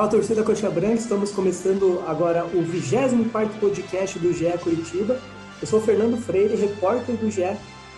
Fala 0.00 0.12
torcida 0.12 0.42
Coxa 0.42 0.70
Branca, 0.70 0.94
estamos 0.94 1.30
começando 1.30 2.02
agora 2.06 2.46
o 2.46 2.62
24 2.62 3.60
podcast 3.60 4.18
do 4.18 4.32
GE 4.32 4.46
Curitiba. 4.64 5.20
Eu 5.60 5.66
sou 5.66 5.78
Fernando 5.78 6.16
Freire, 6.16 6.56
repórter 6.56 7.18
do 7.18 7.30
GE, 7.30 7.42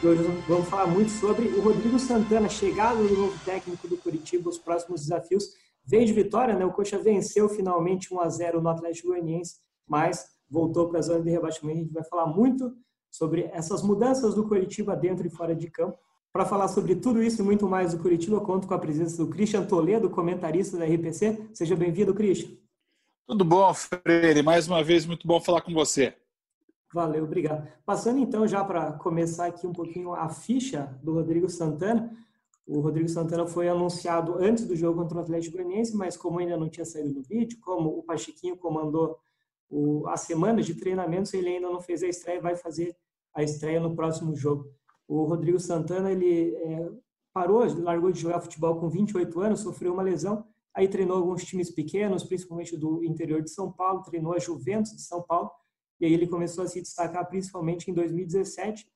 e 0.03 0.07
hoje 0.09 0.21
vamos 0.49 0.68
falar 0.68 0.89
muito 0.89 1.12
sobre 1.12 1.46
o 1.46 1.61
Rodrigo 1.61 2.00
Santana, 2.00 2.49
chegada 2.49 2.96
do 2.96 3.17
novo 3.17 3.39
técnico 3.45 3.86
do 3.86 3.96
Curitiba, 3.96 4.50
os 4.50 4.59
próximos 4.59 5.03
desafios. 5.03 5.45
Veio 5.86 6.04
de 6.04 6.12
vitória, 6.12 6.57
né? 6.57 6.67
O 6.67 6.73
Coxa 6.73 6.99
venceu 6.99 7.49
finalmente 7.49 8.12
1 8.12 8.19
a 8.21 8.29
0 8.29 8.61
no 8.61 8.69
Atlético 8.69 9.11
Goianiense, 9.11 9.61
mas 9.87 10.27
voltou 10.50 10.89
para 10.89 10.98
a 10.98 11.03
zona 11.03 11.23
de 11.23 11.30
rebaixamento. 11.30 11.79
A 11.79 11.82
gente 11.82 11.95
vai 11.95 12.03
falar 12.03 12.26
muito 12.26 12.75
sobre 13.12 13.48
essas 13.53 13.81
mudanças 13.81 14.34
do 14.34 14.48
Curitiba 14.48 14.96
dentro 14.96 15.25
e 15.25 15.31
fora 15.31 15.54
de 15.54 15.71
campo. 15.71 15.96
Para 16.32 16.46
falar 16.46 16.68
sobre 16.68 16.96
tudo 16.96 17.22
isso 17.22 17.43
e 17.43 17.45
muito 17.45 17.68
mais 17.68 17.93
do 17.93 18.00
Curitiba, 18.00 18.40
conto 18.40 18.67
com 18.67 18.73
a 18.73 18.79
presença 18.79 19.23
do 19.23 19.29
Christian 19.29 19.67
Toledo, 19.67 20.09
comentarista 20.09 20.79
da 20.79 20.86
RPC. 20.86 21.50
Seja 21.53 21.77
bem-vindo, 21.77 22.14
Christian. 22.14 22.57
Tudo 23.27 23.45
bom, 23.45 23.71
Freire? 23.75 24.43
Mais 24.43 24.67
uma 24.67 24.82
vez, 24.82 25.04
muito 25.04 25.26
bom 25.29 25.39
falar 25.39 25.61
com 25.61 25.75
você. 25.75 26.17
Valeu, 26.90 27.25
obrigado. 27.25 27.68
Passando 27.85 28.18
então 28.18 28.49
já 28.49 28.64
para 28.64 28.93
começar 28.93 29.45
aqui 29.45 29.67
um 29.67 29.75
pouquinho 29.75 30.14
a 30.14 30.31
ficha 30.31 30.99
do 31.03 31.13
Rodrigo 31.13 31.50
Santana. 31.50 32.11
O 32.67 32.81
Rodrigo 32.81 33.11
Santana 33.11 33.47
foi 33.47 33.69
anunciado 33.69 34.37
antes 34.39 34.67
do 34.67 34.75
jogo 34.75 35.03
contra 35.03 35.19
o 35.19 35.20
Atlético 35.20 35.59
Goianiense, 35.59 35.95
mas 35.95 36.17
como 36.17 36.39
ainda 36.39 36.56
não 36.56 36.70
tinha 36.70 36.87
saído 36.87 37.12
no 37.12 37.23
vídeo, 37.23 37.59
como 37.61 37.91
o 37.91 38.03
Pachequinho 38.03 38.56
comandou 38.56 39.19
o, 39.69 40.06
a 40.09 40.17
semana 40.17 40.62
de 40.62 40.75
treinamentos, 40.75 41.34
ele 41.34 41.51
ainda 41.51 41.69
não 41.69 41.81
fez 41.81 42.03
a 42.03 42.09
estreia, 42.09 42.41
vai 42.41 42.56
fazer 42.56 42.97
a 43.34 43.42
estreia 43.42 43.81
no 43.81 43.95
próximo 43.95 44.34
jogo. 44.34 44.71
O 45.13 45.25
Rodrigo 45.25 45.61
Santana, 45.61 46.11
ele 46.11 46.55
é, 46.55 46.91
parou, 47.35 47.63
largou 47.83 48.11
de 48.11 48.19
jogar 48.19 48.41
futebol 48.41 48.81
com 48.81 48.89
28 48.89 49.41
anos, 49.41 49.61
sofreu 49.61 49.93
uma 49.93 50.03
lesão, 50.03 50.47
aí 50.75 50.89
treinou 50.89 51.19
alguns 51.19 51.45
times 51.45 51.71
pequenos, 51.71 52.25
principalmente 52.25 52.79
do 52.79 53.05
interior 53.05 53.43
de 53.43 53.51
São 53.51 53.71
Paulo, 53.71 54.01
treinou 54.01 54.33
a 54.33 54.39
Juventus 54.39 54.93
de 54.93 55.03
São 55.03 55.23
Paulo, 55.23 55.51
e 56.01 56.07
aí 56.07 56.15
ele 56.15 56.27
começou 56.27 56.65
a 56.65 56.67
se 56.67 56.81
destacar 56.81 57.29
principalmente 57.29 57.91
em 57.91 57.95
2017, 57.95 58.87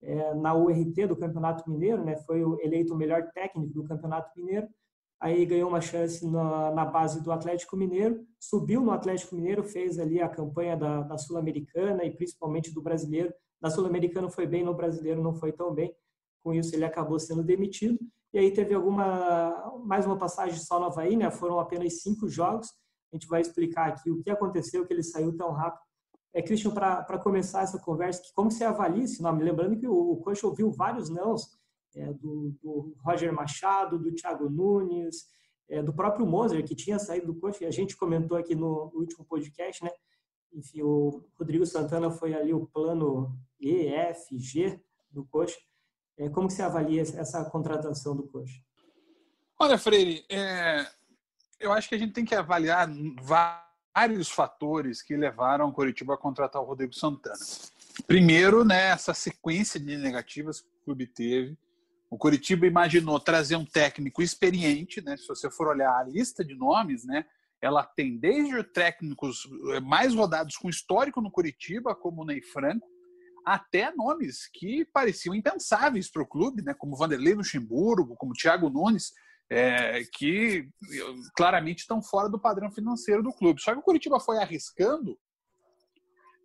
é, 0.00 0.34
na 0.34 0.54
URT 0.54 1.08
do 1.08 1.16
Campeonato 1.16 1.68
Mineiro, 1.68 2.04
né? 2.04 2.18
foi 2.18 2.40
eleito 2.62 2.94
o 2.94 2.96
melhor 2.96 3.32
técnico 3.32 3.74
do 3.74 3.82
Campeonato 3.82 4.30
Mineiro, 4.36 4.68
aí 5.18 5.44
ganhou 5.44 5.68
uma 5.68 5.80
chance 5.80 6.24
na, 6.24 6.70
na, 6.70 6.84
base 6.84 7.20
do 7.20 7.32
Atlético 7.32 7.76
Mineiro, 7.76 8.24
subiu 8.38 8.80
no 8.80 8.92
Atlético 8.92 9.34
Mineiro, 9.34 9.64
fez 9.64 9.98
ali 9.98 10.20
a 10.20 10.28
campanha 10.28 10.76
da, 10.76 11.00
da 11.00 11.18
Sul-Americana 11.18 12.04
e 12.04 12.12
principalmente 12.12 12.72
do 12.72 12.80
Brasileiro, 12.80 13.34
na 13.64 13.70
Sul-Americana 13.70 14.28
foi 14.28 14.46
bem, 14.46 14.62
no 14.62 14.74
Brasileiro 14.74 15.22
não 15.22 15.32
foi 15.32 15.50
tão 15.50 15.72
bem. 15.72 15.96
Com 16.42 16.52
isso, 16.52 16.74
ele 16.74 16.84
acabou 16.84 17.18
sendo 17.18 17.42
demitido. 17.42 17.98
E 18.30 18.38
aí 18.38 18.52
teve 18.52 18.74
alguma 18.74 19.80
mais 19.86 20.04
uma 20.04 20.18
passagem 20.18 20.58
só 20.58 20.78
no 20.78 20.84
Havaí, 20.84 21.16
né? 21.16 21.30
Foram 21.30 21.58
apenas 21.58 22.02
cinco 22.02 22.28
jogos. 22.28 22.68
A 23.10 23.16
gente 23.16 23.26
vai 23.26 23.40
explicar 23.40 23.88
aqui 23.88 24.10
o 24.10 24.22
que 24.22 24.28
aconteceu, 24.28 24.84
que 24.84 24.92
ele 24.92 25.02
saiu 25.02 25.34
tão 25.34 25.50
rápido. 25.50 25.80
É, 26.34 26.42
Christian, 26.42 26.72
para 26.72 27.18
começar 27.18 27.62
essa 27.62 27.78
conversa, 27.78 28.20
como 28.34 28.50
você 28.50 28.64
avalia 28.64 29.04
esse 29.04 29.22
nome? 29.22 29.42
Lembrando 29.42 29.78
que 29.78 29.88
o, 29.88 30.12
o 30.12 30.16
coach 30.18 30.44
ouviu 30.44 30.70
vários 30.70 31.08
nãos 31.08 31.48
é, 31.96 32.12
do, 32.12 32.54
do, 32.62 32.94
Roger 33.02 33.32
Machado, 33.32 33.98
do 33.98 34.12
Thiago 34.12 34.50
Nunes, 34.50 35.24
é, 35.70 35.82
do 35.82 35.94
próprio 35.94 36.26
Moser, 36.26 36.62
que 36.66 36.74
tinha 36.74 36.98
saído 36.98 37.32
do 37.32 37.40
coach, 37.40 37.62
e 37.62 37.66
a 37.66 37.70
gente 37.70 37.96
comentou 37.96 38.36
aqui 38.36 38.54
no, 38.54 38.90
no 38.92 39.00
último 39.00 39.24
podcast, 39.24 39.82
né? 39.82 39.90
Enfim, 40.54 40.82
o 40.82 41.24
Rodrigo 41.38 41.66
Santana 41.66 42.10
foi 42.10 42.34
ali 42.34 42.54
o 42.54 42.66
plano 42.66 43.36
E, 43.60 43.88
F, 43.88 44.38
G 44.38 44.80
do 45.10 45.24
Coxa. 45.24 45.58
É, 46.16 46.28
como 46.28 46.46
que 46.46 46.54
você 46.54 46.62
avalia 46.62 47.02
essa 47.02 47.44
contratação 47.50 48.16
do 48.16 48.28
Coxa? 48.28 48.60
Olha, 49.58 49.76
Freire, 49.76 50.24
é, 50.28 50.86
eu 51.58 51.72
acho 51.72 51.88
que 51.88 51.94
a 51.94 51.98
gente 51.98 52.12
tem 52.12 52.24
que 52.24 52.34
avaliar 52.34 52.88
vários 53.20 54.28
fatores 54.28 55.02
que 55.02 55.16
levaram 55.16 55.68
o 55.68 55.72
Curitiba 55.72 56.14
a 56.14 56.18
contratar 56.18 56.62
o 56.62 56.64
Rodrigo 56.64 56.94
Santana. 56.94 57.36
Primeiro, 58.06 58.64
né, 58.64 58.88
essa 58.88 59.14
sequência 59.14 59.78
de 59.78 59.96
negativas 59.96 60.60
que 60.60 60.68
o 60.68 60.84
clube 60.84 61.06
teve. 61.06 61.56
O 62.10 62.18
Curitiba 62.18 62.66
imaginou 62.66 63.18
trazer 63.18 63.56
um 63.56 63.64
técnico 63.64 64.22
experiente, 64.22 65.00
né? 65.00 65.16
Se 65.16 65.26
você 65.26 65.50
for 65.50 65.68
olhar 65.68 65.96
a 65.96 66.04
lista 66.04 66.44
de 66.44 66.54
nomes, 66.54 67.04
né, 67.04 67.24
ela 67.64 67.82
tem 67.82 68.18
desde 68.18 68.62
técnicos 68.62 69.48
eh, 69.72 69.80
mais 69.80 70.14
rodados 70.14 70.56
com 70.56 70.68
histórico 70.68 71.22
no 71.22 71.30
Curitiba, 71.30 71.94
como 71.94 72.20
o 72.20 72.24
Ney 72.26 72.42
Franco, 72.42 72.86
até 73.42 73.90
nomes 73.94 74.48
que 74.52 74.84
pareciam 74.92 75.34
impensáveis 75.34 76.10
para 76.10 76.22
o 76.22 76.26
clube, 76.26 76.62
né, 76.62 76.74
como 76.74 76.96
Vanderlei 76.96 77.32
Luxemburgo, 77.32 78.16
como 78.16 78.34
Thiago 78.34 78.68
Nunes, 78.68 79.12
é, 79.50 80.04
que 80.12 80.68
eh, 80.92 81.14
claramente 81.34 81.80
estão 81.80 82.02
fora 82.02 82.28
do 82.28 82.38
padrão 82.38 82.70
financeiro 82.70 83.22
do 83.22 83.32
clube. 83.32 83.62
Só 83.62 83.72
que 83.72 83.78
o 83.78 83.82
Curitiba 83.82 84.20
foi 84.20 84.36
arriscando 84.38 85.18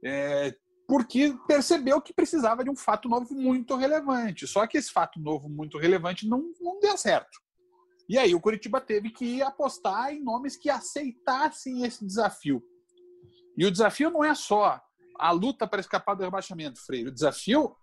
é, 0.04 0.56
porque 0.88 1.36
percebeu 1.48 2.02
que 2.02 2.14
precisava 2.14 2.64
de 2.64 2.70
um 2.70 2.76
fato 2.76 3.10
novo 3.10 3.36
muito 3.36 3.76
relevante. 3.76 4.48
Só 4.48 4.66
que 4.66 4.78
esse 4.78 4.92
fato 4.92 5.20
novo 5.20 5.50
muito 5.50 5.78
relevante 5.78 6.26
não, 6.26 6.54
não 6.62 6.80
deu 6.80 6.98
certo. 6.98 7.40
E 8.10 8.18
aí 8.18 8.34
o 8.34 8.42
Curitiba 8.42 8.82
teve 8.82 9.12
que 9.12 9.40
apostar 9.44 10.12
em 10.12 10.24
nomes 10.24 10.58
que 10.58 10.68
aceitassem 10.68 11.86
esse 11.86 12.04
desafio. 12.04 12.60
E 13.56 13.64
o 13.64 13.72
desafio 13.72 14.10
não 14.10 14.24
é 14.24 14.34
só 14.34 14.82
a 15.16 15.32
luta 15.32 15.68
para 15.68 15.80
escapar 15.80 16.16
do 16.16 16.24
rebaixamento, 16.24 16.84
Freire. 16.84 17.10
O 17.10 17.14
desafio 17.14 17.76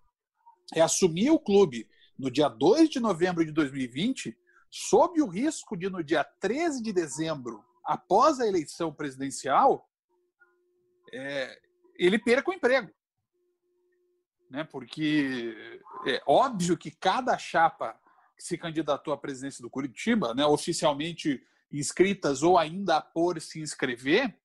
é 0.74 0.80
assumir 0.80 1.30
o 1.30 1.38
clube 1.38 1.88
no 2.18 2.28
dia 2.28 2.48
2 2.48 2.88
de 2.88 2.98
novembro 2.98 3.44
de 3.44 3.52
2020, 3.52 4.36
sob 4.68 5.22
o 5.22 5.28
risco 5.28 5.76
de, 5.76 5.88
no 5.88 6.02
dia 6.02 6.24
13 6.24 6.82
de 6.82 6.92
dezembro, 6.92 7.64
após 7.84 8.40
a 8.40 8.48
eleição 8.48 8.92
presidencial, 8.92 9.88
é, 11.12 11.60
ele 11.96 12.18
perca 12.18 12.50
o 12.50 12.54
emprego. 12.54 12.90
Né? 14.50 14.64
Porque 14.64 15.80
é 16.04 16.20
óbvio 16.26 16.76
que 16.76 16.90
cada 16.90 17.38
chapa 17.38 17.96
se 18.38 18.58
candidatou 18.58 19.12
à 19.12 19.18
presidência 19.18 19.62
do 19.62 19.70
Curitiba, 19.70 20.34
né, 20.34 20.44
oficialmente 20.44 21.42
inscritas 21.72 22.42
ou 22.42 22.58
ainda 22.58 23.00
por 23.00 23.40
se 23.40 23.60
inscrever, 23.60 24.36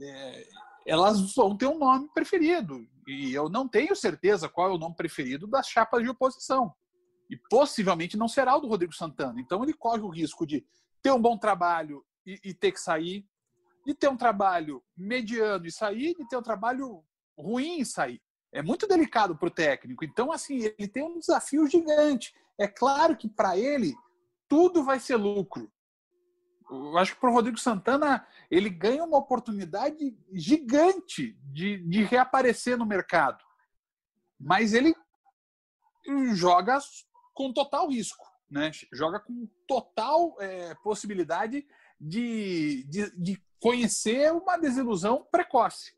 é, 0.00 0.48
elas 0.86 1.34
vão 1.34 1.56
ter 1.56 1.66
um 1.66 1.78
nome 1.78 2.08
preferido. 2.14 2.86
E 3.06 3.32
eu 3.32 3.48
não 3.48 3.68
tenho 3.68 3.94
certeza 3.96 4.48
qual 4.48 4.70
é 4.70 4.74
o 4.74 4.78
nome 4.78 4.96
preferido 4.96 5.46
das 5.46 5.68
chapas 5.68 6.02
de 6.02 6.08
oposição. 6.08 6.74
E 7.30 7.36
possivelmente 7.50 8.16
não 8.16 8.28
será 8.28 8.56
o 8.56 8.60
do 8.60 8.68
Rodrigo 8.68 8.94
Santana. 8.94 9.40
Então 9.40 9.62
ele 9.62 9.74
corre 9.74 10.00
o 10.00 10.08
risco 10.08 10.46
de 10.46 10.64
ter 11.02 11.10
um 11.10 11.20
bom 11.20 11.36
trabalho 11.36 12.04
e, 12.26 12.38
e 12.44 12.54
ter 12.54 12.72
que 12.72 12.80
sair, 12.80 13.26
de 13.86 13.94
ter 13.94 14.08
um 14.08 14.16
trabalho 14.16 14.82
mediano 14.96 15.66
e 15.66 15.72
sair, 15.72 16.14
de 16.14 16.26
ter 16.28 16.36
um 16.36 16.42
trabalho 16.42 17.04
ruim 17.36 17.80
e 17.80 17.86
sair. 17.86 18.20
É 18.52 18.62
muito 18.62 18.86
delicado 18.86 19.36
para 19.36 19.48
o 19.48 19.50
técnico. 19.50 20.04
Então, 20.04 20.32
assim, 20.32 20.72
ele 20.78 20.88
tem 20.88 21.02
um 21.02 21.18
desafio 21.18 21.66
gigante. 21.66 22.34
É 22.58 22.66
claro 22.66 23.16
que 23.16 23.28
para 23.28 23.56
ele 23.56 23.94
tudo 24.48 24.82
vai 24.82 24.98
ser 24.98 25.16
lucro. 25.16 25.70
Eu 26.70 26.98
acho 26.98 27.14
que 27.14 27.20
para 27.20 27.30
o 27.30 27.32
Rodrigo 27.32 27.58
Santana 27.58 28.26
ele 28.50 28.68
ganha 28.68 29.04
uma 29.04 29.18
oportunidade 29.18 30.16
gigante 30.32 31.38
de, 31.44 31.78
de 31.78 32.04
reaparecer 32.04 32.76
no 32.76 32.86
mercado. 32.86 33.42
Mas 34.38 34.72
ele 34.72 34.94
joga 36.34 36.78
com 37.34 37.52
total 37.52 37.88
risco, 37.88 38.26
né? 38.50 38.70
joga 38.92 39.20
com 39.20 39.48
total 39.66 40.36
é, 40.40 40.74
possibilidade 40.76 41.66
de, 42.00 42.84
de, 42.84 43.10
de 43.16 43.42
conhecer 43.60 44.32
uma 44.32 44.56
desilusão 44.56 45.26
precoce. 45.30 45.97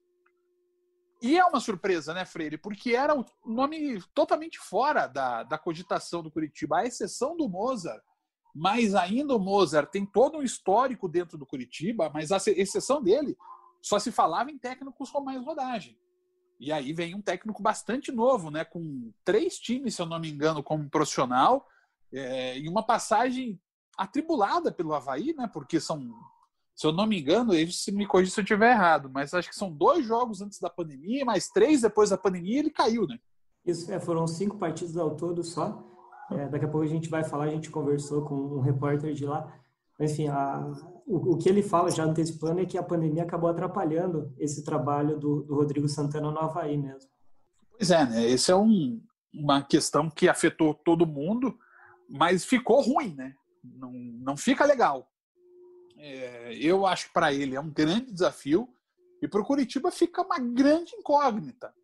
E 1.23 1.39
é 1.39 1.45
uma 1.45 1.61
surpresa, 1.61 2.15
né, 2.15 2.25
Freire? 2.25 2.57
Porque 2.57 2.95
era 2.95 3.15
um 3.15 3.25
nome 3.45 4.03
totalmente 4.15 4.59
fora 4.59 5.07
da, 5.07 5.43
da 5.43 5.59
cogitação 5.59 6.23
do 6.23 6.31
Curitiba, 6.31 6.79
à 6.79 6.87
exceção 6.87 7.37
do 7.37 7.49
Mozart. 7.49 8.03
Mas 8.55 8.95
ainda 8.95 9.37
o 9.37 9.39
Mozart 9.39 9.91
tem 9.91 10.05
todo 10.07 10.39
um 10.39 10.43
histórico 10.43 11.09
dentro 11.09 11.37
do 11.37 11.47
Curitiba, 11.47 12.11
mas 12.13 12.33
a 12.33 12.39
exceção 12.57 13.03
dele 13.03 13.37
só 13.83 13.99
se 13.99 14.11
falava 14.11 14.51
em 14.51 14.59
técnicos 14.59 15.11
com 15.11 15.21
mais 15.21 15.45
rodagem. 15.45 15.99
E 16.59 16.73
aí 16.73 16.93
vem 16.93 17.15
um 17.15 17.23
técnico 17.23 17.63
bastante 17.63 18.13
novo, 18.13 18.51
né, 18.51 18.65
com 18.65 19.13
três 19.25 19.59
times, 19.59 19.95
se 19.95 20.03
eu 20.03 20.07
não 20.07 20.19
me 20.19 20.31
engano, 20.31 20.63
como 20.63 20.91
profissional, 20.91 21.67
é, 22.13 22.59
e 22.59 22.69
uma 22.69 22.83
passagem 22.83 23.59
atribulada 23.97 24.71
pelo 24.71 24.95
Havaí, 24.95 25.33
né, 25.35 25.49
porque 25.51 25.81
são 25.81 26.13
se 26.81 26.87
eu 26.87 26.93
não 26.93 27.07
me 27.07 27.21
engano, 27.21 27.53
ele 27.53 27.71
se 27.71 27.93
me 27.93 28.07
corrija 28.07 28.31
se 28.31 28.41
eu 28.41 28.43
estiver 28.43 28.71
errado, 28.71 29.11
mas 29.13 29.35
acho 29.35 29.51
que 29.51 29.55
são 29.55 29.71
dois 29.71 30.07
jogos 30.07 30.41
antes 30.41 30.59
da 30.59 30.71
pandemia, 30.71 31.27
mais 31.27 31.47
três 31.49 31.83
depois 31.83 32.09
da 32.09 32.17
pandemia, 32.17 32.61
ele 32.61 32.71
caiu, 32.71 33.07
né? 33.07 33.19
Isso, 33.67 33.93
é, 33.93 34.01
foram 34.01 34.27
cinco 34.27 34.57
partidas 34.57 34.97
ao 34.97 35.15
todo 35.15 35.45
só. 35.45 35.87
É, 36.31 36.49
daqui 36.49 36.65
a 36.65 36.69
pouco 36.69 36.87
a 36.87 36.89
gente 36.89 37.11
vai 37.11 37.23
falar, 37.23 37.45
a 37.45 37.51
gente 37.51 37.69
conversou 37.69 38.25
com 38.25 38.35
um 38.35 38.61
repórter 38.61 39.13
de 39.13 39.27
lá. 39.27 39.55
Enfim, 40.01 40.29
a, 40.29 40.73
o, 41.07 41.35
o, 41.35 41.37
que 41.37 41.51
ele 41.51 41.63
fala 41.63 41.91
já 41.91 42.03
antecipando 42.03 42.63
é 42.63 42.65
que 42.65 42.79
a 42.79 42.83
pandemia 42.83 43.25
acabou 43.25 43.51
atrapalhando 43.51 44.35
esse 44.39 44.65
trabalho 44.65 45.19
do, 45.19 45.43
do 45.43 45.57
Rodrigo 45.57 45.87
Santana 45.87 46.31
no 46.31 46.39
Havaí 46.39 46.79
mesmo. 46.79 47.11
Pois 47.77 47.91
é, 47.91 48.07
né? 48.07 48.27
Esse 48.27 48.53
é 48.53 48.57
um, 48.57 48.99
uma 49.35 49.63
questão 49.63 50.09
que 50.09 50.31
afetou 50.31 50.73
todo 50.73 51.07
mundo, 51.07 51.55
mas 52.09 52.43
ficou 52.43 52.81
ruim, 52.81 53.15
né? 53.15 53.35
Não, 53.63 53.93
não 53.93 54.35
fica 54.35 54.65
legal 54.65 55.10
É, 56.03 56.55
eu 56.55 56.87
acho 56.87 57.09
que 57.09 57.13
para 57.13 57.33
ele 57.33 57.55
é 57.55 57.61
um 57.61 57.71
grande 57.71 58.11
desafio 58.11 58.67
e 59.21 59.29
para 59.29 59.41
o 59.41 59.45
Curitiba 59.45 59.91
fica 59.91 60.23
uma 60.23 60.39
grande 60.39 60.95
incógnita. 60.95 61.75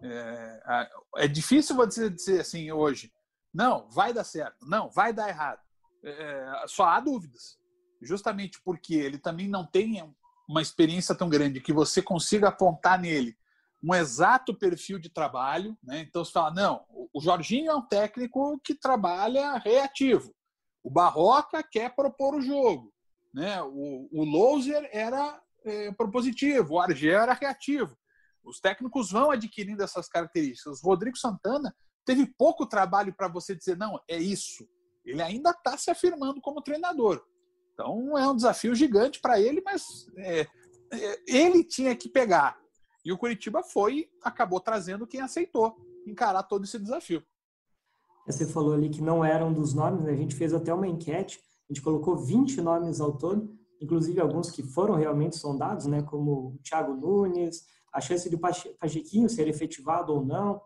É, 0.00 0.90
é 1.16 1.28
difícil 1.28 1.74
você 1.74 2.10
dizer 2.10 2.42
assim 2.42 2.70
hoje, 2.70 3.10
não, 3.52 3.88
vai 3.88 4.12
dar 4.12 4.24
certo, 4.24 4.66
não, 4.66 4.90
vai 4.90 5.14
dar 5.14 5.28
errado. 5.30 5.60
É, 6.04 6.64
só 6.66 6.84
há 6.84 7.00
dúvidas, 7.00 7.58
justamente 8.02 8.60
porque 8.62 8.94
ele 8.94 9.18
também 9.18 9.48
não 9.48 9.66
tem 9.66 10.02
uma 10.46 10.60
experiência 10.60 11.14
tão 11.14 11.28
grande 11.28 11.60
que 11.60 11.72
você 11.72 12.02
consiga 12.02 12.48
apontar 12.48 13.00
nele 13.00 13.36
um 13.82 13.94
exato 13.94 14.54
perfil 14.54 14.98
de 14.98 15.08
trabalho. 15.08 15.76
Né? 15.82 16.00
Então 16.00 16.24
você 16.24 16.32
fala, 16.32 16.50
não, 16.50 16.84
o 17.14 17.20
Jorginho 17.20 17.70
é 17.70 17.74
um 17.74 17.86
técnico 17.86 18.60
que 18.62 18.74
trabalha 18.74 19.56
reativo. 19.56 20.34
O 20.82 20.90
Barroca 20.90 21.62
quer 21.62 21.94
propor 21.94 22.34
o 22.34 22.40
jogo. 22.40 22.92
Né? 23.38 23.62
O, 23.62 24.08
o 24.10 24.60
era 24.90 25.40
é, 25.64 25.92
propositivo, 25.92 26.74
o 26.74 26.80
Argel 26.80 27.20
era 27.20 27.32
reativo. 27.32 27.96
Os 28.42 28.58
técnicos 28.58 29.12
vão 29.12 29.30
adquirindo 29.30 29.80
essas 29.80 30.08
características. 30.08 30.82
O 30.82 30.86
Rodrigo 30.86 31.16
Santana 31.16 31.72
teve 32.04 32.26
pouco 32.36 32.66
trabalho 32.66 33.14
para 33.14 33.28
você 33.28 33.54
dizer, 33.54 33.76
não, 33.76 34.00
é 34.08 34.16
isso. 34.18 34.68
Ele 35.04 35.22
ainda 35.22 35.50
está 35.50 35.76
se 35.78 35.88
afirmando 35.88 36.40
como 36.40 36.60
treinador. 36.60 37.24
Então 37.74 38.18
é 38.18 38.26
um 38.26 38.34
desafio 38.34 38.74
gigante 38.74 39.20
para 39.20 39.40
ele, 39.40 39.62
mas 39.64 39.84
é, 40.16 40.40
é, 40.92 41.22
ele 41.28 41.62
tinha 41.62 41.94
que 41.94 42.08
pegar. 42.08 42.58
E 43.04 43.12
o 43.12 43.18
Curitiba 43.18 43.62
foi, 43.62 44.10
acabou 44.20 44.58
trazendo 44.58 45.06
quem 45.06 45.20
aceitou 45.20 45.76
encarar 46.04 46.42
todo 46.42 46.64
esse 46.64 46.76
desafio. 46.76 47.22
Você 48.26 48.46
falou 48.46 48.74
ali 48.74 48.88
que 48.88 49.00
não 49.00 49.24
eram 49.24 49.52
dos 49.52 49.74
nomes, 49.74 50.02
né? 50.02 50.10
a 50.10 50.16
gente 50.16 50.34
fez 50.34 50.52
até 50.52 50.74
uma 50.74 50.88
enquete, 50.88 51.40
a 51.68 51.72
gente 51.72 51.82
colocou 51.82 52.16
20 52.16 52.60
nomes 52.62 53.00
ao 53.00 53.16
todo, 53.16 53.54
inclusive 53.80 54.20
alguns 54.20 54.50
que 54.50 54.62
foram 54.62 54.94
realmente 54.94 55.36
sondados, 55.36 55.86
né? 55.86 56.02
como 56.02 56.30
o 56.32 56.58
Thiago 56.62 56.94
Nunes, 56.94 57.62
a 57.92 58.00
chance 58.00 58.28
de 58.28 58.36
o 58.36 58.38
Pachequinho 58.38 59.28
ser 59.28 59.48
efetivado 59.48 60.12
ou 60.12 60.24
não, 60.24 60.60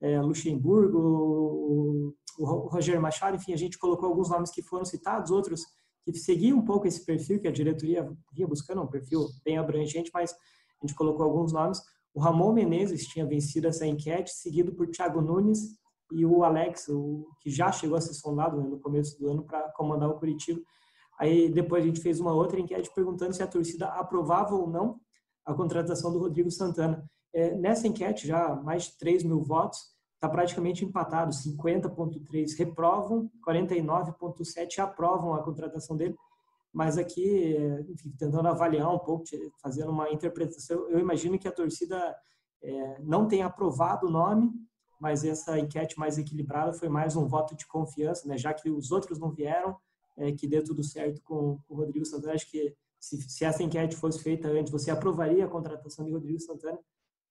é, 0.00 0.20
Luxemburgo, 0.20 0.98
o, 0.98 2.14
o 2.38 2.68
Roger 2.68 3.00
Machado, 3.00 3.36
enfim, 3.36 3.52
a 3.52 3.56
gente 3.56 3.78
colocou 3.78 4.08
alguns 4.08 4.30
nomes 4.30 4.50
que 4.50 4.62
foram 4.62 4.84
citados, 4.84 5.30
outros 5.30 5.62
que 6.04 6.18
seguiam 6.18 6.58
um 6.58 6.64
pouco 6.64 6.86
esse 6.86 7.04
perfil 7.04 7.40
que 7.40 7.48
a 7.48 7.52
diretoria 7.52 8.08
vinha 8.32 8.46
buscando, 8.46 8.82
um 8.82 8.86
perfil 8.86 9.26
bem 9.44 9.58
abrangente, 9.58 10.10
mas 10.14 10.32
a 10.32 10.86
gente 10.86 10.96
colocou 10.96 11.24
alguns 11.24 11.52
nomes. 11.52 11.80
O 12.14 12.20
Ramon 12.20 12.52
Menezes 12.52 13.06
tinha 13.06 13.26
vencido 13.26 13.66
essa 13.66 13.86
enquete, 13.86 14.30
seguido 14.30 14.72
por 14.72 14.88
Thiago 14.88 15.20
Nunes 15.20 15.76
e 16.12 16.24
o 16.24 16.44
Alex, 16.44 16.88
o, 16.88 17.26
que 17.40 17.50
já 17.50 17.72
chegou 17.72 17.96
a 17.96 18.00
ser 18.00 18.14
sondado 18.14 18.60
né, 18.60 18.68
no 18.68 18.78
começo 18.78 19.18
do 19.18 19.28
ano 19.28 19.44
para 19.44 19.70
comandar 19.72 20.08
o 20.08 20.18
Curitiba. 20.18 20.60
Aí 21.18 21.48
depois 21.48 21.82
a 21.82 21.86
gente 21.86 22.00
fez 22.00 22.20
uma 22.20 22.32
outra 22.32 22.60
enquete 22.60 22.90
perguntando 22.94 23.34
se 23.34 23.42
a 23.42 23.46
torcida 23.46 23.86
aprovava 23.88 24.54
ou 24.54 24.68
não 24.68 25.00
a 25.44 25.54
contratação 25.54 26.12
do 26.12 26.18
Rodrigo 26.18 26.50
Santana. 26.50 27.04
É, 27.32 27.54
nessa 27.54 27.86
enquete, 27.86 28.26
já 28.26 28.54
mais 28.54 28.84
de 28.84 28.98
3 28.98 29.22
mil 29.22 29.42
votos, 29.42 29.78
está 30.14 30.28
praticamente 30.28 30.84
empatado. 30.84 31.32
50,3 31.32 32.56
reprovam, 32.58 33.30
49,7 33.46 34.78
aprovam 34.78 35.34
a 35.34 35.42
contratação 35.42 35.96
dele. 35.96 36.16
Mas 36.72 36.98
aqui, 36.98 37.56
enfim, 37.88 38.12
tentando 38.18 38.48
avaliar 38.48 38.92
um 38.92 38.98
pouco, 38.98 39.24
fazendo 39.62 39.90
uma 39.90 40.10
interpretação, 40.10 40.88
eu 40.90 40.98
imagino 40.98 41.38
que 41.38 41.48
a 41.48 41.52
torcida 41.52 42.14
é, 42.62 43.00
não 43.00 43.26
tenha 43.26 43.46
aprovado 43.46 44.08
o 44.08 44.10
nome, 44.10 44.52
mas 45.00 45.24
essa 45.24 45.58
enquete 45.58 45.98
mais 45.98 46.18
equilibrada 46.18 46.72
foi 46.72 46.88
mais 46.88 47.16
um 47.16 47.26
voto 47.26 47.54
de 47.54 47.66
confiança, 47.66 48.26
né? 48.26 48.36
já 48.36 48.52
que 48.54 48.70
os 48.70 48.90
outros 48.90 49.18
não 49.18 49.30
vieram, 49.30 49.76
é, 50.16 50.32
que 50.32 50.46
deu 50.46 50.64
tudo 50.64 50.82
certo 50.82 51.20
com, 51.22 51.58
com 51.66 51.74
o 51.74 51.76
Rodrigo 51.76 52.04
Santana. 52.04 52.34
Acho 52.34 52.50
que 52.50 52.74
se, 52.98 53.20
se 53.28 53.44
essa 53.44 53.62
enquete 53.62 53.96
fosse 53.96 54.22
feita 54.22 54.48
antes, 54.48 54.72
você 54.72 54.90
aprovaria 54.90 55.44
a 55.44 55.48
contratação 55.48 56.04
de 56.04 56.12
Rodrigo 56.12 56.40
Santana? 56.40 56.78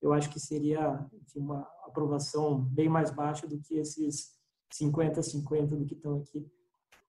Eu 0.02 0.14
acho 0.14 0.30
que 0.30 0.40
seria 0.40 1.06
enfim, 1.14 1.40
uma 1.40 1.68
aprovação 1.86 2.62
bem 2.62 2.88
mais 2.88 3.10
baixa 3.12 3.48
do 3.48 3.60
que 3.60 3.76
esses 3.76 4.36
50-50 4.72 5.68
do 5.68 5.86
que 5.86 5.96
estão 5.96 6.18
aqui. 6.18 6.46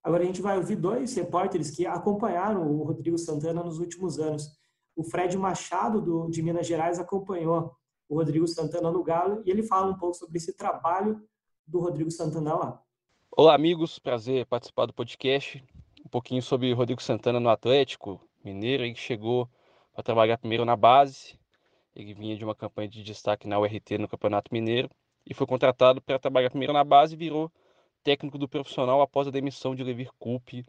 Agora 0.03 0.23
a 0.23 0.27
gente 0.27 0.41
vai 0.41 0.57
ouvir 0.57 0.77
dois 0.77 1.15
repórteres 1.15 1.71
que 1.71 1.85
acompanharam 1.85 2.71
o 2.71 2.85
Rodrigo 2.85 3.19
Santana 3.19 3.63
nos 3.63 3.79
últimos 3.79 4.19
anos. 4.19 4.57
O 4.95 5.03
Fred 5.03 5.37
Machado, 5.37 6.01
do, 6.01 6.31
de 6.31 6.43
Minas 6.43 6.67
Gerais, 6.67 6.99
acompanhou 6.99 7.75
o 8.09 8.17
Rodrigo 8.17 8.47
Santana 8.47 8.91
no 8.91 9.03
Galo 9.03 9.43
e 9.45 9.51
ele 9.51 9.63
fala 9.63 9.91
um 9.91 9.99
pouco 9.99 10.17
sobre 10.17 10.39
esse 10.39 10.57
trabalho 10.57 11.21
do 11.67 11.81
Rodrigo 11.81 12.11
Santana 12.11 12.55
lá. 12.55 12.83
Olá, 13.31 13.55
amigos. 13.55 13.99
Prazer 13.99 14.47
participar 14.47 14.87
do 14.87 14.95
podcast. 14.95 15.63
Um 16.05 16.09
pouquinho 16.09 16.41
sobre 16.41 16.73
o 16.73 16.77
Rodrigo 16.77 17.03
Santana 17.03 17.41
no 17.41 17.49
Atlético 17.49 18.21
Mineiro. 18.45 18.85
Ele 18.85 18.95
chegou 18.95 19.49
para 19.93 20.05
trabalhar 20.05 20.39
primeiro 20.39 20.65
na 20.65 20.77
base. 20.77 21.39
Ele 21.95 22.15
vinha 22.15 22.37
de 22.37 22.45
uma 22.45 22.55
campanha 22.55 22.89
de 22.89 23.03
destaque 23.03 23.49
na 23.49 23.59
URT 23.59 23.99
no 23.99 24.09
Campeonato 24.09 24.53
Mineiro 24.53 24.89
e 25.27 25.35
foi 25.35 25.47
contratado 25.47 26.01
para 26.01 26.19
trabalhar 26.19 26.51
primeiro 26.51 26.73
na 26.73 26.85
base 26.85 27.15
e 27.15 27.17
virou 27.17 27.51
técnico 28.05 28.39
do 28.39 28.49
profissional 28.49 29.01
após 29.01 29.27
a 29.27 29.33
demissão 29.33 29.75
de 29.75 29.83
Levir 29.83 30.11
Coupe 30.19 30.65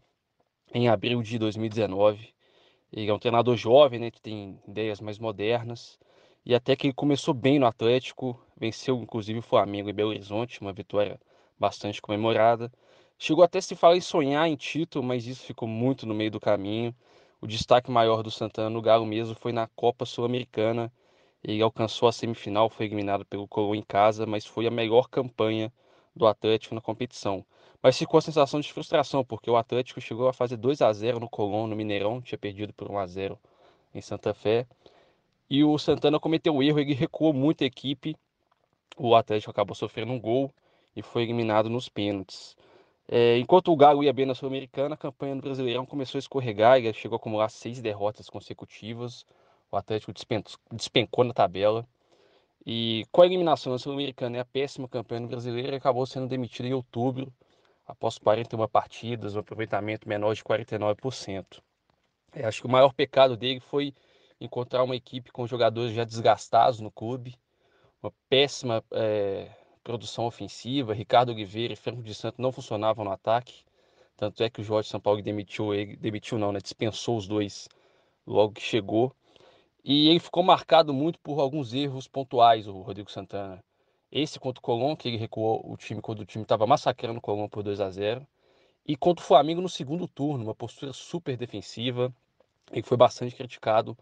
em 0.73 0.89
abril 0.89 1.21
de 1.21 1.37
2019. 1.37 2.33
Ele 2.91 3.09
é 3.09 3.13
um 3.13 3.19
treinador 3.19 3.55
jovem, 3.55 3.99
né, 3.99 4.09
que 4.09 4.21
tem 4.21 4.59
ideias 4.67 4.99
mais 4.99 5.19
modernas 5.19 5.99
e 6.47 6.55
até 6.55 6.77
que 6.77 6.87
ele 6.87 6.93
começou 6.93 7.33
bem 7.33 7.59
no 7.59 7.65
Atlético, 7.65 8.39
venceu 8.55 8.95
inclusive 8.99 9.39
o 9.39 9.41
Flamengo 9.41 9.89
em 9.89 9.93
Belo 9.93 10.11
Horizonte, 10.11 10.61
uma 10.61 10.71
vitória 10.71 11.19
bastante 11.59 12.01
comemorada. 12.01 12.71
Chegou 13.19 13.43
até 13.43 13.59
se 13.59 13.75
falar 13.75 13.97
em 13.97 14.01
sonhar 14.01 14.47
em 14.47 14.55
título, 14.55 15.03
mas 15.03 15.27
isso 15.27 15.43
ficou 15.43 15.67
muito 15.67 16.05
no 16.05 16.13
meio 16.13 16.31
do 16.31 16.39
caminho. 16.39 16.95
O 17.41 17.47
destaque 17.47 17.91
maior 17.91 18.23
do 18.23 18.31
Santana 18.31 18.69
no 18.69 18.81
Galo 18.81 19.05
mesmo 19.05 19.35
foi 19.35 19.51
na 19.51 19.67
Copa 19.75 20.05
Sul-Americana. 20.05 20.89
Ele 21.43 21.61
alcançou 21.61 22.07
a 22.07 22.13
semifinal, 22.13 22.69
foi 22.69 22.85
eliminado 22.85 23.25
pelo 23.25 23.45
Colo 23.45 23.75
em 23.75 23.83
casa, 23.83 24.25
mas 24.25 24.45
foi 24.45 24.65
a 24.67 24.71
melhor 24.71 25.09
campanha 25.09 25.69
do 26.15 26.25
Atlético 26.25 26.73
na 26.73 26.79
competição. 26.79 27.45
Mas 27.83 27.97
ficou 27.97 28.19
a 28.19 28.21
sensação 28.21 28.61
de 28.61 28.71
frustração, 28.71 29.21
porque 29.21 29.51
o 29.51 29.57
Atlético 29.57 29.99
chegou 29.99 30.29
a 30.29 30.33
fazer 30.33 30.55
2 30.55 30.81
a 30.81 30.93
0 30.93 31.19
no 31.19 31.29
Colón, 31.29 31.67
no 31.67 31.75
Mineirão, 31.75 32.21
tinha 32.21 32.39
perdido 32.39 32.71
por 32.71 32.89
1 32.89 32.97
a 32.99 33.05
0 33.05 33.37
em 33.93 33.99
Santa 33.99 34.33
Fé. 34.33 34.65
E 35.49 35.63
o 35.63 35.77
Santana 35.77 36.19
cometeu 36.19 36.53
um 36.53 36.61
erro, 36.61 36.79
ele 36.79 36.93
recuou 36.93 37.33
muito 37.33 37.63
a 37.63 37.67
equipe. 37.67 38.15
O 38.97 39.15
Atlético 39.15 39.51
acabou 39.51 39.75
sofrendo 39.75 40.11
um 40.11 40.19
gol 40.19 40.51
e 40.95 41.01
foi 41.01 41.23
eliminado 41.23 41.69
nos 41.69 41.87
pênaltis. 41.87 42.55
É, 43.07 43.37
enquanto 43.37 43.71
o 43.71 43.75
Galo 43.75 44.03
ia 44.03 44.11
bem 44.11 44.25
na 44.25 44.35
Sul-Americana, 44.35 44.95
a 44.95 44.97
campanha 44.97 45.35
do 45.35 45.41
Brasileirão 45.41 45.85
começou 45.85 46.17
a 46.17 46.19
escorregar, 46.19 46.77
ele 46.77 46.91
chegou 46.91 47.15
a 47.15 47.17
acumular 47.17 47.49
seis 47.49 47.79
derrotas 47.79 48.29
consecutivas. 48.29 49.25
O 49.71 49.77
Atlético 49.77 50.11
despencou 50.71 51.23
na 51.23 51.33
tabela. 51.33 51.87
E 52.65 53.05
com 53.11 53.21
a 53.21 53.25
eliminação 53.25 53.71
da 53.71 53.79
Sul-Americana 53.79 54.37
e 54.37 54.39
a 54.41 54.45
péssima 54.45 54.89
campanha 54.89 55.21
no 55.21 55.27
brasileiro, 55.29 55.69
ele 55.69 55.77
acabou 55.77 56.05
sendo 56.05 56.27
demitido 56.27 56.65
em 56.65 56.73
outubro, 56.73 57.31
após 57.87 58.17
41 58.17 58.67
partidas, 58.67 59.35
um 59.35 59.39
aproveitamento 59.39 60.09
menor 60.09 60.33
de 60.35 60.43
49%. 60.43 61.61
É, 62.33 62.45
acho 62.45 62.59
que 62.59 62.67
o 62.67 62.69
maior 62.69 62.91
pecado 62.93 63.37
dele 63.37 63.61
foi 63.61 63.93
encontrar 64.39 64.83
uma 64.83 64.95
equipe 64.95 65.31
com 65.31 65.47
jogadores 65.47 65.93
já 65.93 66.03
desgastados 66.03 66.79
no 66.79 66.91
clube, 66.91 67.35
uma 68.01 68.13
péssima 68.29 68.83
é, 68.91 69.49
produção 69.83 70.25
ofensiva. 70.25 70.93
Ricardo 70.93 71.31
Oliveira 71.31 71.73
e 71.73 71.77
Franco 71.77 72.03
de 72.03 72.13
Santo 72.13 72.41
não 72.41 72.51
funcionavam 72.51 73.05
no 73.05 73.11
ataque. 73.11 73.63
Tanto 74.15 74.43
é 74.43 74.49
que 74.49 74.61
o 74.61 74.63
Jorge 74.63 74.89
São 74.89 74.99
Paulo 74.99 75.21
demitiu 75.21 75.73
ele, 75.73 75.95
demitiu 75.95 76.37
não, 76.37 76.51
né? 76.51 76.59
Dispensou 76.59 77.17
os 77.17 77.27
dois 77.27 77.67
logo 78.25 78.53
que 78.53 78.61
chegou. 78.61 79.13
E 79.83 80.09
ele 80.09 80.19
ficou 80.19 80.43
marcado 80.43 80.93
muito 80.93 81.19
por 81.19 81.39
alguns 81.39 81.73
erros 81.73 82.07
pontuais, 82.07 82.67
o 82.67 82.81
Rodrigo 82.81 83.09
Santana. 83.09 83.63
Esse 84.11 84.39
contra 84.39 84.59
o 84.59 84.61
Colón, 84.61 84.95
que 84.95 85.07
ele 85.07 85.17
recuou 85.17 85.61
o 85.69 85.77
time 85.77 86.01
quando 86.01 86.21
o 86.21 86.25
time 86.25 86.43
estava 86.43 86.65
massacrando 86.67 87.19
o 87.19 87.21
Colón 87.21 87.47
por 87.47 87.63
2 87.63 87.79
a 87.79 87.89
0 87.89 88.25
E 88.85 88.95
contra 88.97 89.23
o 89.23 89.27
Flamengo 89.27 89.61
no 89.61 89.69
segundo 89.69 90.07
turno, 90.07 90.43
uma 90.43 90.55
postura 90.55 90.93
super 90.93 91.37
defensiva. 91.37 92.13
Ele 92.71 92.83
foi 92.83 92.97
bastante 92.97 93.35
criticado 93.35 93.97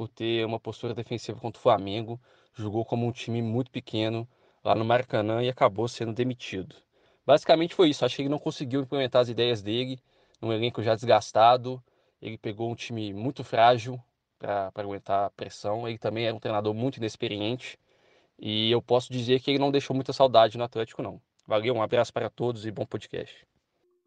por 0.00 0.08
ter 0.08 0.46
uma 0.46 0.58
postura 0.58 0.94
defensiva 0.94 1.38
contra 1.38 1.58
o 1.58 1.62
Flamengo. 1.62 2.18
Jogou 2.54 2.86
como 2.86 3.06
um 3.06 3.12
time 3.12 3.42
muito 3.42 3.70
pequeno 3.70 4.26
lá 4.64 4.74
no 4.74 4.82
Maracanã 4.82 5.42
e 5.42 5.50
acabou 5.50 5.86
sendo 5.88 6.14
demitido. 6.14 6.74
Basicamente 7.26 7.74
foi 7.74 7.90
isso. 7.90 8.02
Acho 8.02 8.16
que 8.16 8.22
ele 8.22 8.30
não 8.30 8.38
conseguiu 8.38 8.80
implementar 8.80 9.20
as 9.20 9.28
ideias 9.28 9.60
dele 9.60 10.00
num 10.40 10.54
elenco 10.54 10.82
já 10.82 10.94
desgastado. 10.94 11.82
Ele 12.22 12.38
pegou 12.38 12.70
um 12.70 12.74
time 12.74 13.12
muito 13.12 13.44
frágil, 13.44 14.00
para 14.38 14.72
aguentar 14.74 15.26
a 15.26 15.30
pressão. 15.30 15.86
Ele 15.86 15.98
também 15.98 16.24
era 16.24 16.34
um 16.34 16.40
treinador 16.40 16.72
muito 16.72 16.96
inexperiente 16.96 17.78
e 18.38 18.70
eu 18.70 18.80
posso 18.80 19.12
dizer 19.12 19.38
que 19.40 19.50
ele 19.50 19.58
não 19.58 19.70
deixou 19.70 19.94
muita 19.94 20.14
saudade 20.14 20.56
no 20.56 20.64
Atlético, 20.64 21.02
não. 21.02 21.20
Valeu, 21.46 21.74
um 21.74 21.82
abraço 21.82 22.10
para 22.10 22.30
todos 22.30 22.64
e 22.64 22.70
bom 22.70 22.86
podcast. 22.86 23.46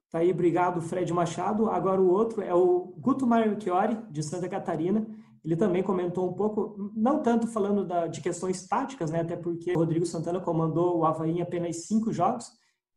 Tá 0.10 0.20
aí, 0.20 0.32
obrigado, 0.32 0.82
Fred 0.82 1.14
Machado. 1.14 1.70
Agora 1.70 2.02
o 2.02 2.10
outro 2.10 2.42
é 2.42 2.54
o 2.54 2.94
Guto 2.98 3.28
Marchiori, 3.28 3.96
de 4.10 4.24
Santa 4.24 4.50
Catarina. 4.50 5.06
Ele 5.44 5.56
também 5.58 5.84
comentou 5.84 6.30
um 6.30 6.34
pouco, 6.34 6.92
não 6.96 7.22
tanto 7.22 7.48
falando 7.48 7.86
da, 7.86 8.08
de 8.08 8.22
questões 8.22 8.66
táticas, 8.66 9.12
né, 9.12 9.22
até 9.22 9.36
porque 9.36 9.74
o 9.74 9.80
Rodrigo 9.80 10.06
Santana 10.06 10.40
comandou 10.40 11.00
o 11.00 11.06
Havaí 11.06 11.32
em 11.32 11.42
apenas 11.42 11.86
cinco 11.86 12.14
jogos, 12.14 12.50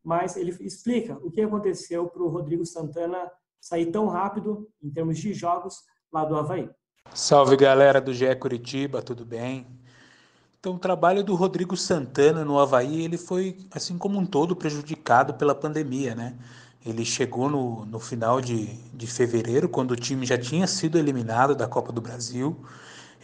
mas 0.03 0.37
ele 0.37 0.55
explica 0.61 1.17
o 1.21 1.29
que 1.29 1.41
aconteceu 1.41 2.07
para 2.07 2.23
o 2.23 2.29
Rodrigo 2.29 2.65
Santana 2.65 3.29
sair 3.59 3.87
tão 3.87 4.07
rápido 4.07 4.69
em 4.81 4.89
termos 4.89 5.17
de 5.17 5.33
jogos 5.33 5.81
lá 6.11 6.23
do 6.23 6.37
Havaí. 6.37 6.69
Salve 7.13 7.57
galera 7.57 7.99
do 7.99 8.13
GE 8.13 8.33
Curitiba, 8.35 9.01
tudo 9.01 9.25
bem? 9.25 9.67
Então, 10.59 10.75
o 10.75 10.79
trabalho 10.79 11.23
do 11.23 11.35
Rodrigo 11.35 11.77
Santana 11.77 12.43
no 12.43 12.59
Havaí, 12.59 13.03
ele 13.03 13.17
foi, 13.17 13.57
assim 13.71 13.97
como 13.97 14.17
um 14.17 14.25
todo, 14.25 14.55
prejudicado 14.55 15.33
pela 15.33 15.53
pandemia, 15.53 16.15
né? 16.15 16.37
Ele 16.87 17.03
chegou 17.03 17.49
no, 17.49 17.85
no 17.85 17.99
final 17.99 18.39
de, 18.39 18.67
de 18.93 19.05
fevereiro, 19.07 19.67
quando 19.67 19.91
o 19.91 19.95
time 19.95 20.25
já 20.25 20.37
tinha 20.37 20.65
sido 20.65 20.97
eliminado 20.97 21.53
da 21.53 21.67
Copa 21.67 21.91
do 21.91 21.99
Brasil. 21.99 22.57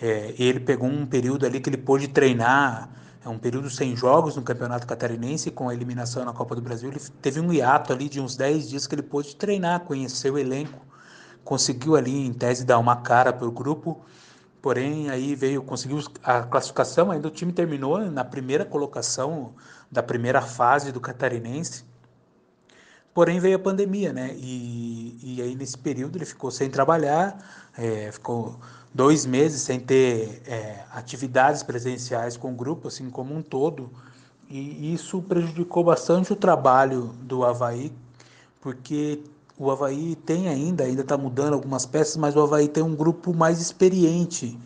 É, 0.02 0.36
ele 0.38 0.60
pegou 0.60 0.90
um 0.90 1.06
período 1.06 1.46
ali 1.46 1.62
que 1.62 1.70
ele 1.70 1.78
pôde 1.78 2.10
treinar, 2.10 2.90
é 3.24 3.30
um 3.30 3.38
período 3.38 3.70
sem 3.70 3.96
jogos 3.96 4.36
no 4.36 4.42
Campeonato 4.42 4.86
Catarinense, 4.86 5.50
com 5.50 5.70
a 5.70 5.74
eliminação 5.74 6.26
na 6.26 6.34
Copa 6.34 6.56
do 6.56 6.62
Brasil. 6.62 6.90
Ele 6.90 7.00
teve 7.22 7.40
um 7.40 7.54
hiato 7.54 7.94
ali 7.94 8.10
de 8.10 8.20
uns 8.20 8.36
10 8.36 8.70
dias 8.70 8.86
que 8.86 8.96
ele 8.96 9.02
pôde 9.02 9.34
treinar, 9.38 9.80
conhecer 9.86 10.30
o 10.30 10.38
elenco, 10.38 10.86
conseguiu 11.42 11.96
ali, 11.96 12.14
em 12.14 12.34
tese, 12.34 12.66
dar 12.66 12.78
uma 12.80 12.98
cara 12.98 13.32
para 13.32 13.48
o 13.48 13.52
grupo. 13.52 14.04
Porém, 14.62 15.10
aí 15.10 15.36
veio, 15.36 15.64
conseguiu 15.64 16.00
a 16.22 16.44
classificação, 16.44 17.12
ainda 17.12 17.30
o 17.30 17.32
time 17.32 17.54
terminou 17.54 17.98
na 18.12 18.26
primeira 18.26 18.66
colocação 18.66 19.54
da 19.90 20.04
primeira 20.04 20.42
fase 20.42 20.92
do 20.92 21.00
Catarinense. 21.00 21.93
Porém, 23.14 23.40
veio 23.40 23.58
a 23.58 23.60
pandemia, 23.60 24.12
né? 24.12 24.34
E, 24.36 25.20
e 25.22 25.42
aí, 25.42 25.56
nesse 25.56 25.78
período, 25.78 26.18
ele 26.18 26.26
ficou 26.26 26.50
sem 26.50 26.70
trabalhar, 26.70 27.38
é, 27.78 28.12
ficou 28.12 28.60
dois 28.94 29.26
meses 29.26 29.62
sem 29.62 29.80
ter 29.80 30.42
é, 30.48 30.84
atividades 30.92 31.64
presenciais 31.64 32.38
com 32.38 32.52
o 32.52 32.56
grupo, 32.56 32.88
assim 32.88 33.10
como 33.10 33.36
um 33.36 33.42
todo. 33.42 33.90
E 34.50 34.94
isso 34.94 35.22
prejudicou 35.22 35.84
bastante 35.84 36.32
o 36.32 36.36
trabalho 36.36 37.14
do 37.22 37.44
Havaí, 37.44 37.92
porque 38.62 39.20
o 39.58 39.72
Havaí 39.72 40.16
tem 40.16 40.48
ainda, 40.48 40.84
ainda 40.84 41.02
está 41.02 41.18
mudando 41.18 41.54
algumas 41.54 41.86
peças, 41.86 42.18
mas 42.18 42.36
o 42.36 42.42
Havaí 42.42 42.68
tem 42.68 42.84
um 42.84 42.96
grupo 42.96 43.34
mais 43.34 43.60
experiente. 43.60 44.58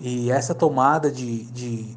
E 0.00 0.30
essa 0.30 0.54
tomada 0.54 1.10
de, 1.10 1.44
de, 1.46 1.96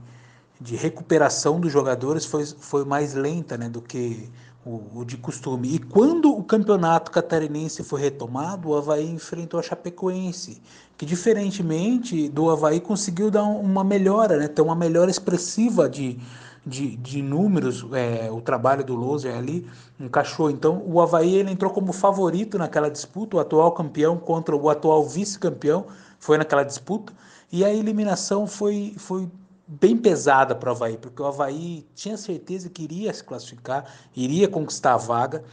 de 0.59 0.75
recuperação 0.75 1.59
dos 1.59 1.71
jogadores 1.71 2.25
foi, 2.25 2.45
foi 2.45 2.83
mais 2.85 3.13
lenta 3.13 3.57
né, 3.57 3.69
do 3.69 3.81
que 3.81 4.29
o, 4.65 4.99
o, 4.99 5.05
de 5.05 5.17
costume. 5.17 5.75
E 5.75 5.79
quando 5.79 6.31
o 6.35 6.43
campeonato 6.43 7.11
catarinense 7.11 7.83
foi 7.83 8.01
retomado, 8.01 8.69
o 8.69 8.75
Havaí 8.75 9.09
enfrentou 9.09 9.59
a 9.59 9.63
Chapecoense, 9.63 10.61
que 10.97 11.05
diferentemente 11.05 12.27
do 12.29 12.49
Havaí 12.49 12.79
conseguiu 12.79 13.31
dar 13.31 13.43
uma 13.43 13.83
melhora, 13.83 14.37
né, 14.37 14.47
ter 14.47 14.61
uma 14.61 14.75
melhora 14.75 15.09
expressiva 15.09 15.87
de, 15.87 16.19
de, 16.65 16.95
de 16.97 17.21
números, 17.21 17.85
é, 17.93 18.29
o 18.31 18.41
trabalho 18.41 18.83
do 18.83 18.95
Loser 18.95 19.35
ali 19.35 19.65
encaixou. 19.99 20.49
Então 20.49 20.83
o 20.85 21.01
Havaí 21.01 21.35
ele 21.35 21.51
entrou 21.51 21.71
como 21.71 21.93
favorito 21.93 22.57
naquela 22.57 22.89
disputa, 22.89 23.37
o 23.37 23.39
atual 23.39 23.71
campeão 23.71 24.17
contra 24.17 24.55
o 24.55 24.69
atual 24.69 25.07
vice-campeão 25.07 25.85
foi 26.19 26.37
naquela 26.37 26.63
disputa. 26.63 27.13
E 27.51 27.65
a 27.65 27.73
eliminação 27.73 28.45
foi, 28.45 28.93
foi 28.97 29.27
bem 29.69 29.95
pesada 29.95 30.55
para 30.55 30.69
o 30.69 30.71
Havaí, 30.71 30.97
porque 30.97 31.21
o 31.21 31.27
Havaí 31.27 31.85
tinha 31.93 32.17
certeza 32.17 32.69
que 32.69 32.81
iria 32.81 33.13
se 33.13 33.23
classificar, 33.23 33.85
iria 34.15 34.47
conquistar 34.47 34.95
a 34.95 34.97
vaga, 34.97 35.43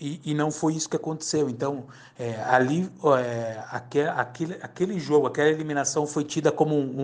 e, 0.00 0.20
e 0.24 0.34
não 0.34 0.50
foi 0.50 0.74
isso 0.74 0.88
que 0.88 0.96
aconteceu. 0.96 1.48
Então, 1.48 1.84
é, 2.18 2.42
ali, 2.42 2.90
é, 3.18 3.62
aquele, 3.70 4.08
aquele, 4.08 4.54
aquele 4.60 4.98
jogo, 4.98 5.28
aquela 5.28 5.48
eliminação 5.48 6.04
foi 6.04 6.24
tida 6.24 6.50
como 6.50 6.74
um, 6.74 7.00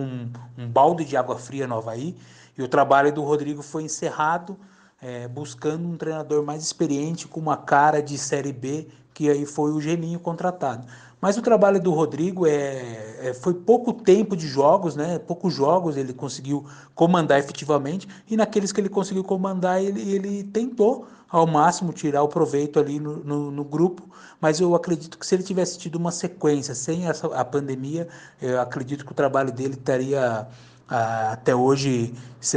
um, 0.57 0.63
um, 0.63 0.67
balde 0.67 1.05
de 1.05 1.15
água 1.15 1.37
fria 1.37 1.65
no 1.67 1.77
Havaí, 1.77 2.17
e 2.57 2.61
o 2.61 2.67
trabalho 2.67 3.13
do 3.13 3.23
Rodrigo 3.23 3.61
foi 3.61 3.83
encerrado, 3.83 4.57
é, 5.01 5.25
buscando 5.27 5.87
um 5.87 5.95
treinador 5.95 6.43
mais 6.43 6.63
experiente, 6.63 7.29
com 7.29 7.39
uma 7.39 7.55
cara 7.55 8.01
de 8.01 8.17
Série 8.17 8.51
B, 8.51 8.89
que 9.13 9.29
aí 9.29 9.45
foi 9.45 9.71
o 9.71 9.79
Geninho 9.79 10.19
contratado. 10.19 10.85
Mas 11.19 11.35
o 11.35 11.41
trabalho 11.41 11.81
do 11.81 11.91
Rodrigo 11.91 12.45
é, 12.45 13.29
é, 13.29 13.33
foi 13.33 13.53
pouco 13.53 13.91
tempo 13.91 14.35
de 14.35 14.47
jogos, 14.47 14.95
né? 14.95 15.17
Poucos 15.17 15.53
jogos 15.53 15.97
ele 15.97 16.13
conseguiu 16.13 16.65
comandar 16.93 17.39
efetivamente 17.39 18.07
e 18.29 18.37
naqueles 18.37 18.71
que 18.71 18.79
ele 18.79 18.89
conseguiu 18.89 19.23
comandar 19.23 19.81
ele, 19.81 19.99
ele 20.11 20.43
tentou 20.43 21.07
ao 21.27 21.47
máximo 21.47 21.91
tirar 21.91 22.21
o 22.21 22.27
proveito 22.27 22.79
ali 22.79 22.99
no, 22.99 23.17
no, 23.23 23.51
no, 23.51 23.63
grupo. 23.63 24.03
Mas 24.39 24.59
eu 24.59 24.75
acredito 24.75 25.17
que 25.17 25.25
se 25.25 25.35
ele 25.35 25.43
tivesse 25.43 25.79
tido 25.79 25.95
uma 25.95 26.11
sequência 26.11 26.75
sem 26.75 27.07
essa, 27.07 27.27
a 27.35 27.43
pandemia, 27.43 28.07
eu 28.39 28.61
acredito 28.61 29.03
que 29.03 29.11
o 29.11 29.15
trabalho 29.15 29.51
dele 29.51 29.73
estaria 29.73 30.47
ah, 30.87 31.31
até 31.31 31.55
hoje 31.55 32.13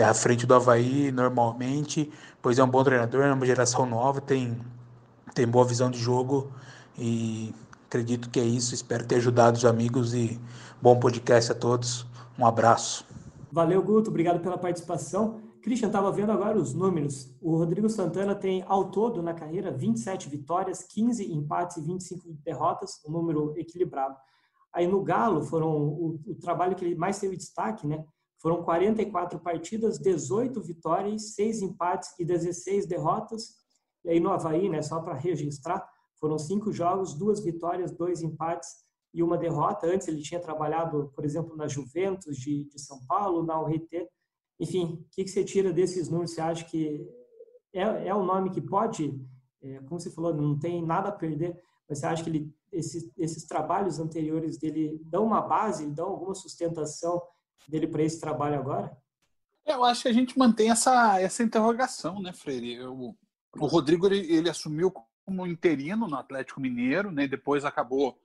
à 0.07 0.15
frente 0.15 0.47
do 0.47 0.55
Havaí 0.55 1.11
normalmente, 1.11 2.13
pois 2.43 2.59
é 2.59 2.65
um 2.65 2.69
bom 2.69 2.85
treinador, 2.85 3.23
é 3.23 3.33
uma 3.33 3.47
geração 3.47 3.87
nova, 3.87 4.21
tem, 4.21 4.57
tem 5.35 5.47
boa 5.47 5.65
visão 5.65 5.91
de 5.91 5.99
jogo 5.99 6.53
e 6.99 7.55
Acredito 7.91 8.31
que 8.31 8.39
é 8.39 8.45
isso. 8.45 8.73
Espero 8.73 9.05
ter 9.05 9.17
ajudado 9.17 9.57
os 9.57 9.65
amigos 9.65 10.15
e 10.15 10.41
bom 10.81 11.01
podcast 11.01 11.51
a 11.51 11.57
todos. 11.57 12.07
Um 12.39 12.47
abraço. 12.47 13.05
Valeu, 13.51 13.83
Guto. 13.83 14.11
Obrigado 14.11 14.39
pela 14.39 14.57
participação. 14.57 15.41
Christian, 15.61 15.89
estava 15.89 16.13
vendo 16.13 16.31
agora 16.31 16.57
os 16.57 16.73
números. 16.73 17.35
O 17.43 17.57
Rodrigo 17.57 17.89
Santana 17.89 18.33
tem, 18.33 18.65
ao 18.69 18.93
todo, 18.93 19.21
na 19.21 19.35
carreira, 19.35 19.73
27 19.73 20.29
vitórias, 20.29 20.85
15 20.85 21.33
empates 21.33 21.79
e 21.79 21.81
25 21.81 22.29
derrotas, 22.45 23.01
um 23.05 23.11
número 23.11 23.55
equilibrado. 23.59 24.15
Aí 24.73 24.87
no 24.87 25.03
Galo, 25.03 25.43
foram 25.43 25.77
o, 25.77 26.21
o 26.29 26.35
trabalho 26.37 26.77
que 26.77 26.85
ele 26.85 26.95
mais 26.95 27.19
teve 27.19 27.37
destaque, 27.37 27.89
né? 27.89 28.05
Foram 28.41 28.63
44 28.63 29.41
partidas, 29.41 29.99
18 29.99 30.63
vitórias, 30.63 31.35
6 31.35 31.63
empates 31.63 32.15
e 32.21 32.25
16 32.25 32.87
derrotas. 32.87 33.49
E 34.05 34.11
aí 34.11 34.21
no 34.21 34.31
Havaí, 34.31 34.69
né, 34.69 34.81
só 34.81 35.01
para 35.01 35.15
registrar, 35.15 35.85
foram 36.21 36.39
cinco 36.39 36.71
jogos, 36.71 37.15
duas 37.15 37.43
vitórias, 37.43 37.91
dois 37.91 38.23
empates 38.23 38.85
e 39.13 39.23
uma 39.23 39.39
derrota. 39.39 39.87
Antes 39.87 40.07
ele 40.07 40.23
tinha 40.23 40.39
trabalhado, 40.39 41.11
por 41.15 41.25
exemplo, 41.25 41.57
na 41.57 41.67
Juventus 41.67 42.37
de, 42.37 42.65
de 42.65 42.79
São 42.79 43.05
Paulo, 43.07 43.43
na 43.43 43.61
URT. 43.61 44.07
Enfim, 44.61 45.03
o 45.03 45.09
que, 45.11 45.25
que, 45.25 45.31
você 45.31 45.43
tira 45.43 45.73
desses 45.73 46.09
números? 46.09 46.33
Você 46.33 46.41
acha 46.41 46.65
que 46.65 47.09
é, 47.73 48.09
é 48.09 48.15
um 48.15 48.25
nome 48.25 48.51
que 48.51 48.61
pode, 48.61 49.19
é, 49.63 49.79
como 49.81 49.99
você 49.99 50.11
falou, 50.11 50.35
não 50.35 50.59
tem 50.59 50.85
nada 50.85 51.09
a 51.09 51.13
perder, 51.13 51.59
mas 51.89 51.99
você 51.99 52.07
acha 52.07 52.23
que 52.23 52.31
ele, 52.31 52.55
esses, 52.71 53.11
esses 53.17 53.45
trabalhos 53.47 53.99
anteriores 53.99 54.59
dele 54.59 55.01
dão 55.05 55.25
uma 55.25 55.41
base, 55.41 55.91
dão 55.91 56.09
alguma 56.09 56.35
sustentação 56.35 57.21
dele 57.67 57.87
para 57.87 58.03
esse 58.03 58.21
trabalho 58.21 58.59
agora? 58.59 58.95
Eu 59.65 59.85
acho 59.85 60.03
que 60.03 60.09
a 60.09 60.13
gente 60.13 60.39
mantém 60.39 60.71
essa, 60.71 61.21
essa 61.21 61.43
interrogação, 61.43 62.21
né, 62.21 62.33
Freire? 62.33 62.75
Eu, 62.75 63.17
o 63.59 63.67
Rodrigo 63.67 64.07
ele, 64.07 64.33
ele 64.33 64.51
assumiu 64.51 64.93
como 65.25 65.47
interino 65.47 66.09
no 66.09 66.17
Atlético 66.17 66.61
Mineiro, 66.61 67.11
né? 67.11 67.27
depois 67.27 67.65
acabou 67.65 68.19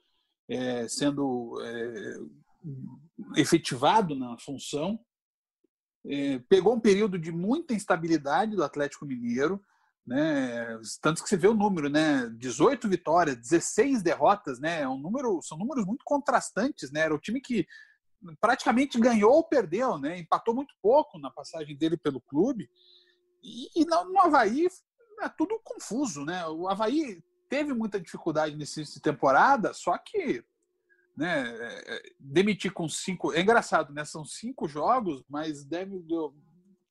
é, 0.50 0.88
sendo 0.88 1.60
é, 1.62 2.18
efetivado 3.36 4.16
na 4.16 4.38
função. 4.38 5.00
É, 6.08 6.40
pegou 6.50 6.76
um 6.76 6.80
período 6.80 7.18
de 7.18 7.32
muita 7.32 7.74
instabilidade 7.74 8.56
do 8.56 8.64
Atlético 8.64 9.06
Mineiro, 9.06 9.60
né? 10.06 10.80
Tanto 11.02 11.24
que 11.24 11.30
você 11.30 11.36
vê 11.36 11.48
o 11.48 11.54
número, 11.56 11.90
né? 11.90 12.30
18 12.38 12.88
vitórias, 12.88 13.38
16 13.38 14.04
derrotas, 14.04 14.60
né? 14.60 14.82
É 14.82 14.88
um 14.88 15.00
número, 15.00 15.42
são 15.42 15.58
números 15.58 15.84
muito 15.84 16.04
contrastantes, 16.06 16.92
né? 16.92 17.02
Era 17.02 17.16
o 17.16 17.20
time 17.20 17.42
que 17.42 17.66
praticamente 18.40 19.00
ganhou 19.00 19.32
ou 19.32 19.44
perdeu, 19.44 19.98
né? 19.98 20.20
Empatou 20.20 20.54
muito 20.54 20.76
pouco 20.82 21.18
na 21.18 21.32
passagem 21.32 21.76
dele 21.76 21.98
pelo 21.98 22.22
clube. 22.22 22.70
E, 23.44 23.82
e 23.82 23.86
no, 23.86 24.20
Havaí 24.20 24.68
é 25.22 25.30
tudo 25.30 25.60
confuso, 25.64 26.26
né? 26.26 26.46
O 26.48 26.68
Havaí 26.68 27.24
teve 27.50 27.74
muita 27.74 28.00
dificuldade 28.00 28.56
nesse 28.56 29.00
temporada, 29.02 29.74
só 29.74 29.98
que 29.98 30.44
né, 31.16 31.56
é, 31.58 31.96
é, 31.96 32.02
demitir 32.20 32.72
com 32.74 32.88
cinco. 32.90 33.34
É 33.34 33.42
engraçado, 33.42 33.94
né? 33.94 34.04
São 34.04 34.26
cinco 34.26 34.68
jogos, 34.68 35.24
mas 35.30 35.64
deve 35.64 36.04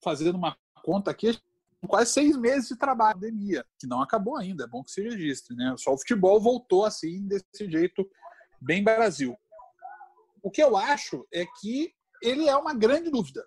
fazendo 0.02 0.36
uma 0.36 0.56
conta 0.82 1.10
aqui, 1.10 1.38
quase 1.86 2.12
seis 2.12 2.36
meses 2.36 2.68
de 2.68 2.76
trabalho 2.76 3.18
de 3.18 3.26
pandemia, 3.26 3.64
que 3.78 3.86
não 3.86 4.02
acabou 4.02 4.36
ainda, 4.36 4.64
é 4.64 4.66
bom 4.66 4.82
que 4.82 4.90
se 4.90 5.02
registre, 5.02 5.56
né? 5.56 5.74
Só 5.78 5.92
o 5.92 5.98
futebol 5.98 6.40
voltou 6.40 6.84
assim, 6.84 7.26
desse 7.26 7.70
jeito, 7.70 8.08
bem 8.60 8.82
Brasil. 8.82 9.36
O 10.42 10.50
que 10.50 10.62
eu 10.62 10.76
acho 10.76 11.26
é 11.32 11.46
que 11.60 11.94
ele 12.22 12.48
é 12.48 12.56
uma 12.56 12.74
grande 12.74 13.10
dúvida. 13.10 13.46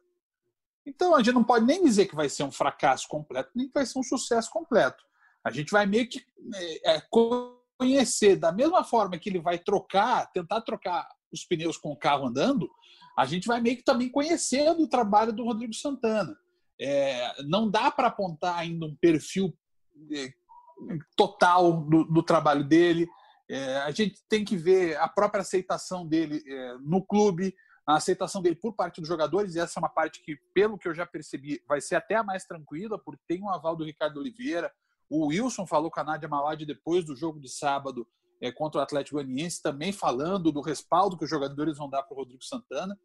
Então 0.88 1.13
a 1.13 1.22
gente 1.22 1.36
não 1.36 1.44
pode 1.44 1.65
nem 1.65 1.84
dizer 1.84 2.06
que 2.06 2.15
vai 2.15 2.29
ser 2.29 2.44
um 2.44 2.51
fracasso 2.51 3.08
completo, 3.10 3.51
nem 3.53 3.67
que 3.67 3.74
vai 3.74 3.86
ser 3.86 4.00
um 4.00 4.03
sucesso 4.03 4.50
completo. 4.50 5.03
A 5.44 5.51
gente 5.51 5.70
vai 5.70 5.86
meio 5.86 6.08
que 6.08 6.24
é, 6.56 6.96
é, 6.96 7.03
conhecer 7.77 8.38
da 8.38 8.53
mesma 8.53 8.86
forma 8.86 9.17
que 9.17 9.29
ele 9.29 9.41
vai 9.41 9.60
trocar, 9.60 10.32
tentar 10.32 10.62
trocar 10.62 11.06
os 11.32 11.44
pneus 11.44 11.77
com 11.77 11.91
o 11.91 11.98
carro 11.98 12.27
andando, 12.27 12.70
a 13.17 13.25
gente 13.25 13.48
vai 13.48 13.60
meio 13.60 13.75
que 13.75 13.84
também 13.84 14.10
conhecendo 14.10 14.84
o 14.84 14.88
trabalho 14.88 15.34
do 15.34 15.44
Rodrigo 15.44 15.74
Santana. 15.74 16.38
É, 16.79 17.44
não 17.44 17.70
dá 17.70 17.91
para 17.91 18.08
apontar 18.08 18.58
ainda 18.58 18.86
um 18.86 18.96
perfil 18.96 19.53
é, 20.13 20.32
total 21.17 21.82
do, 21.82 22.06
do 22.06 22.24
trabalho 22.24 22.63
dele. 22.63 23.10
É, 23.50 23.77
a 23.79 23.91
gente 23.91 24.22
tem 24.29 24.46
que 24.46 24.56
ver 24.56 24.98
a 24.98 25.08
própria 25.08 25.41
aceitação 25.41 26.08
dele 26.08 26.41
é, 26.48 26.77
no 26.79 27.03
clube, 27.03 27.53
a 27.88 27.96
aceitação 27.96 28.41
dele 28.41 28.58
por 28.58 28.74
parte 28.74 29.00
dos 29.00 29.08
jogadores, 29.08 29.56
e 29.56 29.60
essa 29.60 29.79
é 29.79 29.82
uma 29.82 29.88
parte 29.88 30.22
que, 30.22 30.36
pelo 30.53 30.77
que 30.77 30.89
eu 30.89 30.94
já 30.94 31.06
percebi, 31.06 31.63
vai 31.65 31.79
ser 31.79 31.96
até 31.96 32.15
a 32.15 32.24
mais 32.24 32.44
tranquila, 32.44 33.00
porque 33.00 33.24
tem 33.25 33.41
um 33.41 33.50
aval 33.50 33.77
do 33.77 33.86
Ricardo 33.86 34.20
Oliveira. 34.20 34.70
O 35.10 35.27
Wilson 35.27 35.65
falou 35.65 35.89
com 35.89 36.01
a 36.01 36.03
Nádia 36.03 36.27
Malad 36.27 36.62
depois 36.65 37.06
do 37.06 37.15
jogo 37.15 37.39
de 37.39 37.48
sábado, 37.48 38.06
é, 38.41 38.51
contra 38.51 38.82
o 38.82 38.84
Atlético 38.84 39.15
Goianiense, 39.15 39.62
também 39.63 39.94
falando 39.94 40.51
do 40.51 40.60
respaldo 40.60 41.17
que 41.17 41.24
os 41.24 41.29
jogadores 41.29 41.77
vão 41.77 41.89
dar 41.89 42.03
para 42.03 42.13
o 42.13 42.17
Rodrigo 42.17 42.44
Santana. 42.44 43.00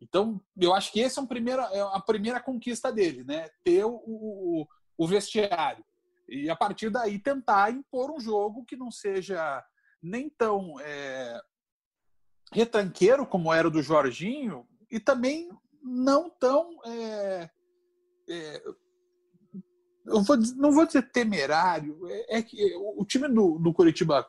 Então, 0.00 0.40
eu 0.56 0.72
acho 0.72 0.92
que 0.92 1.02
essa 1.02 1.18
é, 1.18 1.22
um 1.22 1.26
primeira, 1.26 1.62
é 1.72 1.80
a 1.80 2.00
primeira 2.00 2.40
conquista 2.40 2.92
dele, 2.92 3.24
né? 3.24 3.48
Ter 3.64 3.84
o, 3.84 4.00
o, 4.06 4.68
o 4.96 5.06
vestiário. 5.06 5.84
E 6.28 6.48
a 6.48 6.54
partir 6.54 6.90
daí 6.90 7.18
tentar 7.18 7.72
impor 7.72 8.12
um 8.12 8.20
jogo 8.20 8.64
que 8.64 8.76
não 8.76 8.92
seja 8.92 9.64
nem 10.00 10.30
tão 10.30 10.78
é, 10.78 11.40
retranqueiro 12.52 13.26
como 13.26 13.52
era 13.52 13.68
o 13.68 13.70
do 13.70 13.82
Jorginho 13.82 14.66
e 14.90 14.98
também 14.98 15.50
não 15.82 16.30
tão 16.30 16.78
é, 16.84 17.50
é, 18.28 18.62
eu 20.06 20.22
vou, 20.22 20.36
não 20.56 20.72
vou 20.72 20.86
dizer 20.86 21.10
temerário 21.10 21.98
é, 22.08 22.38
é 22.38 22.42
que 22.42 22.74
o 22.76 23.04
time 23.04 23.28
do, 23.28 23.58
do 23.58 23.72
Curitiba 23.72 24.26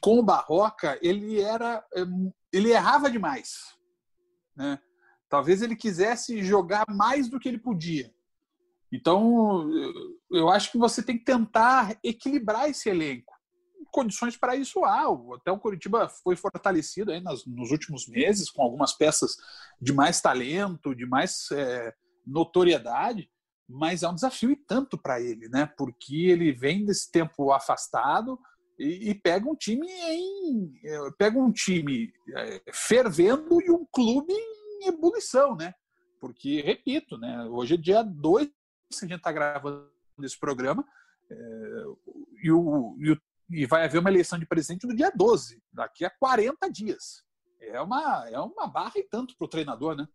com 0.00 0.18
o 0.18 0.22
Barroca 0.22 0.98
ele 1.02 1.40
era 1.40 1.84
é, 1.94 2.00
ele 2.52 2.70
errava 2.70 3.10
demais 3.10 3.76
né? 4.56 4.78
talvez 5.28 5.62
ele 5.62 5.76
quisesse 5.76 6.42
jogar 6.42 6.84
mais 6.88 7.28
do 7.28 7.38
que 7.38 7.48
ele 7.48 7.58
podia 7.58 8.12
então 8.90 9.70
eu 10.30 10.48
acho 10.48 10.72
que 10.72 10.78
você 10.78 11.02
tem 11.02 11.18
que 11.18 11.24
tentar 11.24 11.98
equilibrar 12.02 12.68
esse 12.70 12.88
elenco 12.88 13.37
condições 13.90 14.36
para 14.36 14.56
isso 14.56 14.84
há. 14.84 15.04
Até 15.34 15.50
o 15.50 15.58
Curitiba 15.58 16.08
foi 16.08 16.36
fortalecido 16.36 17.12
aí 17.12 17.20
nas, 17.20 17.44
nos 17.46 17.70
últimos 17.70 18.06
meses 18.06 18.50
com 18.50 18.62
algumas 18.62 18.92
peças 18.92 19.36
de 19.80 19.92
mais 19.92 20.20
talento, 20.20 20.94
de 20.94 21.06
mais 21.06 21.48
é, 21.52 21.94
notoriedade, 22.26 23.30
mas 23.68 24.02
é 24.02 24.08
um 24.08 24.14
desafio 24.14 24.50
e 24.50 24.56
tanto 24.56 24.96
para 24.96 25.20
ele, 25.20 25.48
né? 25.48 25.66
Porque 25.76 26.26
ele 26.26 26.52
vem 26.52 26.84
desse 26.84 27.10
tempo 27.10 27.52
afastado 27.52 28.38
e, 28.78 29.10
e 29.10 29.14
pega 29.14 29.48
um 29.48 29.54
time 29.54 29.86
em 29.86 30.80
é, 30.84 31.10
pega 31.18 31.38
um 31.38 31.52
time 31.52 32.12
é, 32.34 32.62
fervendo 32.72 33.60
e 33.60 33.70
um 33.70 33.84
clube 33.92 34.32
em 34.32 34.88
ebulição, 34.88 35.54
né? 35.54 35.74
Porque 36.20 36.60
repito, 36.62 37.18
né? 37.18 37.44
Hoje 37.44 37.74
é 37.74 37.76
dia 37.76 38.02
2 38.02 38.46
que 38.46 39.04
a 39.04 39.08
gente 39.08 39.18
está 39.18 39.30
gravando 39.30 39.90
esse 40.22 40.38
programa. 40.38 40.84
É, 41.30 41.84
e, 42.42 42.50
o, 42.50 42.96
e 42.98 43.12
o 43.12 43.20
e 43.50 43.66
vai 43.66 43.84
haver 43.84 43.98
uma 43.98 44.10
eleição 44.10 44.38
de 44.38 44.46
presidente 44.46 44.86
no 44.86 44.94
dia 44.94 45.10
12, 45.14 45.62
daqui 45.72 46.04
a 46.04 46.10
40 46.10 46.70
dias. 46.70 47.22
É 47.60 47.80
uma, 47.80 48.28
é 48.28 48.38
uma 48.38 48.66
barra 48.66 48.92
e 48.96 49.02
tanto 49.02 49.36
para 49.36 49.44
o 49.44 49.48
treinador, 49.48 49.96
né? 49.96 50.06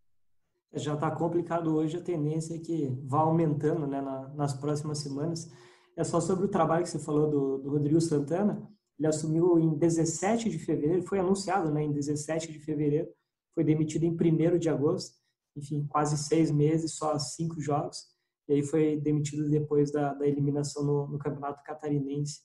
Já 0.73 0.95
está 0.95 1.11
complicado 1.11 1.75
hoje, 1.75 1.97
a 1.97 2.01
tendência 2.01 2.55
é 2.55 2.59
que 2.59 2.87
vá 3.03 3.19
aumentando 3.19 3.85
né, 3.85 4.01
na, 4.01 4.29
nas 4.29 4.53
próximas 4.53 4.99
semanas. 4.99 5.51
É 5.95 6.03
só 6.03 6.19
sobre 6.19 6.45
o 6.45 6.49
trabalho 6.49 6.83
que 6.83 6.89
você 6.89 6.97
falou 6.97 7.29
do, 7.29 7.57
do 7.59 7.69
Rodrigo 7.69 8.01
Santana. 8.01 8.67
Ele 8.97 9.07
assumiu 9.07 9.59
em 9.59 9.77
17 9.77 10.49
de 10.49 10.57
fevereiro, 10.57 11.03
foi 11.03 11.19
anunciado 11.19 11.71
né, 11.71 11.83
em 11.83 11.91
17 11.91 12.51
de 12.51 12.59
fevereiro, 12.59 13.07
foi 13.53 13.63
demitido 13.63 14.03
em 14.03 14.11
1 14.11 14.57
de 14.57 14.69
agosto. 14.69 15.15
Enfim, 15.55 15.85
quase 15.87 16.17
seis 16.17 16.49
meses, 16.49 16.95
só 16.95 17.19
cinco 17.19 17.61
jogos. 17.61 18.07
E 18.47 18.53
aí 18.53 18.63
foi 18.63 18.99
demitido 18.99 19.47
depois 19.49 19.91
da, 19.91 20.13
da 20.13 20.27
eliminação 20.27 20.83
no, 20.83 21.07
no 21.07 21.19
Campeonato 21.19 21.63
Catarinense. 21.63 22.41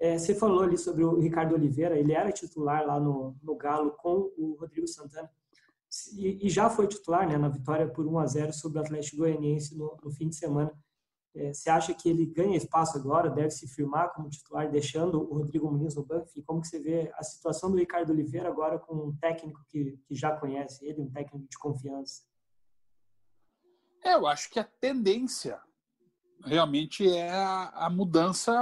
É, 0.00 0.16
você 0.16 0.34
falou 0.34 0.62
ali 0.62 0.78
sobre 0.78 1.04
o 1.04 1.20
Ricardo 1.20 1.54
Oliveira, 1.54 1.98
ele 1.98 2.12
era 2.12 2.32
titular 2.32 2.86
lá 2.86 2.98
no, 2.98 3.36
no 3.42 3.54
Galo 3.54 3.90
com 3.92 4.32
o 4.36 4.56
Rodrigo 4.58 4.88
Santana 4.88 5.30
e, 6.16 6.46
e, 6.46 6.48
já 6.48 6.70
foi 6.70 6.86
titular 6.86 7.28
né, 7.28 7.36
na 7.36 7.48
vitória 7.48 7.88
por 7.88 8.06
1 8.06 8.18
a 8.18 8.26
0 8.26 8.52
sobre 8.52 8.78
o 8.78 8.80
Atlético 8.80 9.18
Goianiense 9.18 9.76
no, 9.76 9.98
no 10.02 10.10
fim 10.10 10.28
de 10.28 10.36
semana. 10.36 10.72
É, 11.34 11.52
você 11.52 11.68
acha 11.68 11.92
que 11.92 12.08
ele 12.08 12.26
ganha 12.26 12.56
espaço 12.56 12.96
agora, 12.96 13.28
deve 13.28 13.50
se 13.50 13.68
firmar 13.68 14.12
como 14.12 14.28
titular, 14.28 14.70
deixando 14.70 15.20
o 15.20 15.38
Rodrigo 15.38 15.70
Muniz 15.70 15.94
no 15.94 16.04
banco? 16.04 16.28
E 16.36 16.42
como 16.42 16.60
que 16.60 16.68
você 16.68 16.80
vê 16.80 17.12
a 17.14 17.22
situação 17.22 17.70
do 17.70 17.76
Ricardo 17.76 18.10
Oliveira 18.10 18.48
agora 18.48 18.78
com 18.78 18.94
um 18.94 19.16
técnico 19.16 19.64
que, 19.68 19.98
que 20.06 20.14
já 20.14 20.34
conhece 20.36 20.84
ele, 20.84 21.00
um 21.00 21.10
técnico 21.10 21.46
de 21.48 21.58
confiança? 21.58 22.22
É, 24.02 24.14
eu 24.14 24.26
acho 24.26 24.48
que 24.50 24.58
a 24.58 24.64
tendência 24.64 25.60
realmente 26.44 27.08
é 27.08 27.30
a, 27.30 27.72
a 27.74 27.90
mudança 27.90 28.52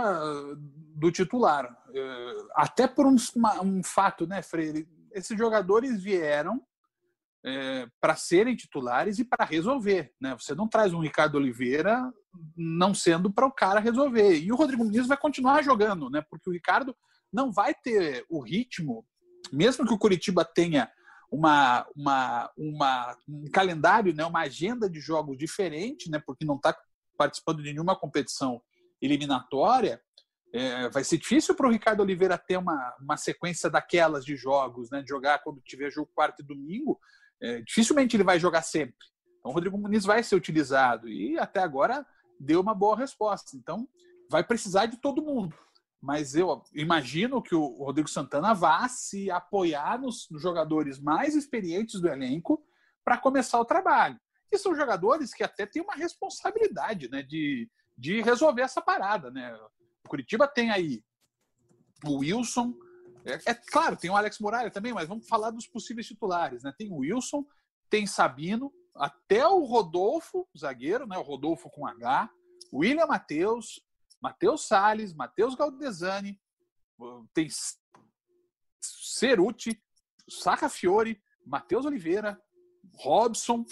do 0.95 1.11
titular. 1.11 1.77
É, 1.95 2.37
até 2.55 2.87
por 2.87 3.07
um, 3.07 3.17
um, 3.63 3.83
fato, 3.83 4.27
né, 4.27 4.43
Freire? 4.43 4.89
Esses 5.13 5.37
jogadores 5.37 6.03
vieram 6.03 6.63
é, 7.45 7.87
para 8.01 8.17
serem 8.17 8.57
titulares 8.57 9.19
e 9.19 9.25
para 9.25 9.45
resolver. 9.45 10.13
Né? 10.21 10.37
Você 10.39 10.55
não 10.55 10.69
traz 10.69 10.93
um 10.93 11.01
Ricardo 11.01 11.37
Oliveira 11.37 12.13
não 12.57 12.95
sendo 12.95 13.33
para 13.33 13.47
o 13.47 13.53
cara 13.53 13.81
resolver. 13.81 14.39
E 14.39 14.53
o 14.53 14.57
Rodrigo 14.57 14.85
Muniz 14.85 15.07
vai 15.07 15.17
continuar 15.17 15.63
jogando, 15.63 16.11
né? 16.11 16.23
porque 16.29 16.49
o 16.49 16.53
Ricardo 16.53 16.95
não 17.33 17.53
vai 17.53 17.75
ter 17.75 18.25
o 18.29 18.41
ritmo, 18.41 19.05
mesmo 19.53 19.87
que 19.87 19.93
o 19.93 19.99
Curitiba 19.99 20.45
tenha 20.45 20.91
uma, 21.31 21.87
uma, 21.95 22.51
uma, 22.57 23.17
um 23.29 23.51
calendário, 23.51 24.15
né, 24.15 24.25
uma 24.25 24.41
agenda 24.41 24.89
de 24.89 24.99
jogos 24.99 25.37
diferente, 25.37 26.11
né, 26.11 26.21
porque 26.25 26.45
não 26.45 26.57
está 26.57 26.75
participando 27.19 27.63
de 27.63 27.73
nenhuma 27.73 27.99
competição 27.99 28.63
eliminatória, 29.03 30.01
é, 30.55 30.89
vai 30.89 31.05
ser 31.05 31.19
difícil 31.19 31.55
para 31.55 31.67
o 31.67 31.71
Ricardo 31.71 32.01
Oliveira 32.01 32.39
ter 32.39 32.57
uma, 32.57 32.97
uma 33.01 33.17
sequência 33.17 33.69
daquelas 33.69 34.25
de 34.25 34.37
jogos, 34.37 34.91
né, 34.91 35.03
de 35.03 35.09
jogar 35.09 35.41
quando 35.41 35.61
tiver 35.61 35.91
jogo 35.91 36.11
quarto 36.15 36.41
e 36.41 36.47
domingo. 36.47 36.99
É, 37.43 37.61
dificilmente 37.61 38.17
ele 38.17 38.25
vai 38.25 38.39
jogar 38.39 38.63
sempre. 38.63 38.97
Então, 39.39 39.51
o 39.51 39.55
Rodrigo 39.55 39.77
Muniz 39.77 40.05
vai 40.05 40.23
ser 40.23 40.37
utilizado 40.37 41.09
e 41.09 41.39
até 41.39 41.61
agora 41.61 42.07
deu 42.41 42.61
uma 42.61 42.75
boa 42.75 42.97
resposta. 42.97 43.57
Então, 43.57 43.87
vai 44.31 44.43
precisar 44.43 44.87
de 44.87 44.97
todo 45.01 45.23
mundo. 45.23 45.55
Mas 46.01 46.35
eu 46.35 46.63
imagino 46.75 47.43
que 47.43 47.55
o 47.55 47.85
Rodrigo 47.85 48.09
Santana 48.09 48.55
vá 48.55 48.89
se 48.89 49.31
apoiar 49.31 50.01
nos, 50.01 50.29
nos 50.31 50.41
jogadores 50.41 50.99
mais 51.01 51.35
experientes 51.35 52.01
do 52.01 52.09
elenco 52.09 52.65
para 53.05 53.19
começar 53.19 53.61
o 53.61 53.65
trabalho 53.65 54.19
que 54.49 54.59
são 54.59 54.75
jogadores 54.75 55.35
que 55.35 55.45
até 55.45 55.67
têm 55.67 55.83
uma 55.83 55.95
responsabilidade 55.95 57.09
né, 57.11 57.23
de, 57.23 57.71
de 57.97 58.21
resolver 58.23 58.63
essa 58.63 58.81
parada. 58.81 59.31
Né? 59.31 59.55
O 60.05 60.09
Curitiba 60.09 60.47
tem 60.49 60.71
aí 60.71 61.03
o 62.05 62.19
Wilson, 62.19 62.75
é, 63.25 63.51
é, 63.51 63.55
claro, 63.55 63.97
tem 63.97 64.11
o 64.11 64.17
Alex 64.17 64.39
Muralha 64.39 64.71
também, 64.71 64.93
mas 64.93 65.09
vamos 65.09 65.29
falar 65.29 65.51
dos 65.51 65.67
possíveis 65.67 66.07
titulares. 66.07 66.63
Né? 66.63 66.73
Tem 66.77 66.91
o 66.91 66.99
Wilson, 66.99 67.45
tem 67.91 68.07
Sabino, 68.07 68.73
até 68.95 69.47
o 69.47 69.65
Rodolfo, 69.65 70.49
zagueiro, 70.57 71.07
né? 71.07 71.19
o 71.19 71.23
Rodolfo 71.23 71.71
com 71.71 71.87
H, 71.87 72.31
William 72.73 73.07
Matheus, 73.07 73.81
Matheus 74.21 74.67
Salles, 74.67 75.15
Matheus 75.15 75.55
Galdesani, 75.55 76.41
tem 77.33 77.49
Ceruti, 78.81 79.81
Saca 80.29 80.69
Fiore, 80.69 81.21
Matheus 81.47 81.87
Oliveira, 81.87 82.41
Robson, 82.97 83.65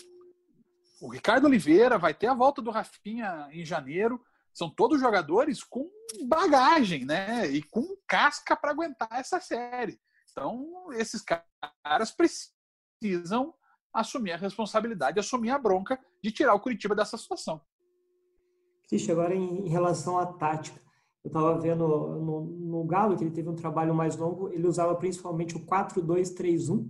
o 1.00 1.08
Ricardo 1.08 1.46
Oliveira 1.46 1.98
vai 1.98 2.14
ter 2.14 2.26
a 2.26 2.34
volta 2.34 2.62
do 2.62 2.70
Rafinha 2.70 3.48
em 3.50 3.64
janeiro. 3.64 4.20
São 4.52 4.70
todos 4.70 5.00
jogadores 5.00 5.62
com 5.62 5.88
bagagem, 6.26 7.04
né? 7.04 7.46
E 7.48 7.62
com 7.62 7.96
casca 8.06 8.56
para 8.56 8.70
aguentar 8.70 9.08
essa 9.12 9.40
série. 9.40 10.00
Então, 10.30 10.88
esses 10.92 11.22
caras 11.22 12.10
precisam 12.10 13.54
assumir 13.92 14.32
a 14.32 14.36
responsabilidade, 14.36 15.18
assumir 15.18 15.50
a 15.50 15.58
bronca 15.58 15.98
de 16.22 16.30
tirar 16.30 16.54
o 16.54 16.60
Curitiba 16.60 16.94
dessa 16.94 17.16
situação. 17.16 17.60
Cristian, 18.88 19.14
agora 19.14 19.34
em 19.34 19.68
relação 19.68 20.18
à 20.18 20.26
tática, 20.26 20.80
eu 21.24 21.28
estava 21.28 21.58
vendo 21.58 21.88
no, 21.88 22.44
no, 22.44 22.84
Galo 22.84 23.16
que 23.16 23.24
ele 23.24 23.32
teve 23.32 23.48
um 23.48 23.56
trabalho 23.56 23.94
mais 23.94 24.16
longo, 24.16 24.48
ele 24.52 24.66
usava 24.66 24.94
principalmente 24.94 25.56
o 25.56 25.66
4-2-3-1, 25.66 26.88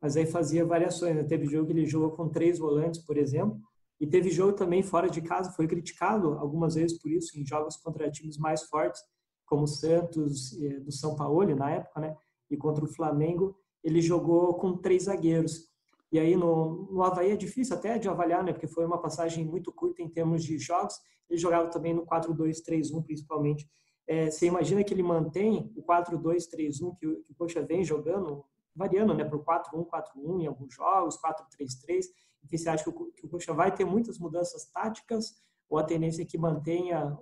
mas 0.00 0.16
aí 0.16 0.26
fazia 0.26 0.64
variações. 0.64 1.16
Né? 1.16 1.24
Teve 1.24 1.46
jogo 1.46 1.66
que 1.66 1.72
ele 1.72 1.86
jogou 1.86 2.10
com 2.12 2.28
três 2.28 2.58
volantes, 2.58 3.00
por 3.00 3.16
exemplo, 3.16 3.60
e 4.00 4.06
teve 4.06 4.30
jogo 4.30 4.52
também 4.52 4.82
fora 4.82 5.08
de 5.08 5.22
casa, 5.22 5.52
foi 5.52 5.66
criticado 5.66 6.34
algumas 6.34 6.74
vezes 6.74 6.98
por 6.98 7.10
isso, 7.10 7.38
em 7.38 7.46
jogos 7.46 7.76
contra 7.76 8.10
times 8.10 8.36
mais 8.36 8.62
fortes, 8.64 9.00
como 9.46 9.62
o 9.62 9.68
Santos, 9.68 10.60
eh, 10.60 10.80
do 10.80 10.92
São 10.92 11.14
Paulo, 11.16 11.54
na 11.54 11.70
época, 11.70 12.00
né? 12.00 12.16
E 12.50 12.56
contra 12.56 12.84
o 12.84 12.88
Flamengo, 12.88 13.56
ele 13.82 14.02
jogou 14.02 14.54
com 14.54 14.76
três 14.76 15.04
zagueiros. 15.04 15.68
E 16.12 16.18
aí 16.18 16.36
no, 16.36 16.88
no 16.92 17.02
Havaí 17.02 17.30
é 17.30 17.36
difícil 17.36 17.74
até 17.74 17.98
de 17.98 18.08
avaliar, 18.08 18.44
né? 18.44 18.52
Porque 18.52 18.66
foi 18.66 18.84
uma 18.84 18.98
passagem 18.98 19.44
muito 19.44 19.72
curta 19.72 20.02
em 20.02 20.08
termos 20.08 20.44
de 20.44 20.58
jogos. 20.58 20.94
Ele 21.30 21.38
jogava 21.38 21.68
também 21.68 21.94
no 21.94 22.04
4-2-3-1, 22.04 23.02
principalmente. 23.04 23.68
É, 24.06 24.30
você 24.30 24.46
imagina 24.46 24.84
que 24.84 24.92
ele 24.92 25.02
mantém 25.02 25.72
o 25.76 25.82
4-2-3-1 25.82 26.96
que, 26.96 27.06
que 27.06 27.32
o 27.32 27.34
Coxa 27.36 27.62
vem 27.62 27.84
jogando 27.84 28.44
variando 28.76 29.14
né, 29.14 29.24
para 29.24 29.36
o 29.36 29.44
4-1-4-1 29.44 30.42
em 30.42 30.46
alguns 30.46 30.74
jogos, 30.74 31.18
4-3-3. 31.18 32.04
Enfim, 32.44 32.58
você 32.58 32.68
acha 32.68 32.84
que 32.84 32.90
o, 32.90 33.12
que 33.12 33.26
o 33.26 33.28
Coxa 33.28 33.54
vai 33.54 33.74
ter 33.74 33.84
muitas 33.84 34.18
mudanças 34.18 34.66
táticas 34.66 35.34
ou 35.68 35.78
a 35.78 35.84
tendência 35.84 36.22
é 36.22 36.24
que 36.24 36.38
mantenha, 36.38 37.16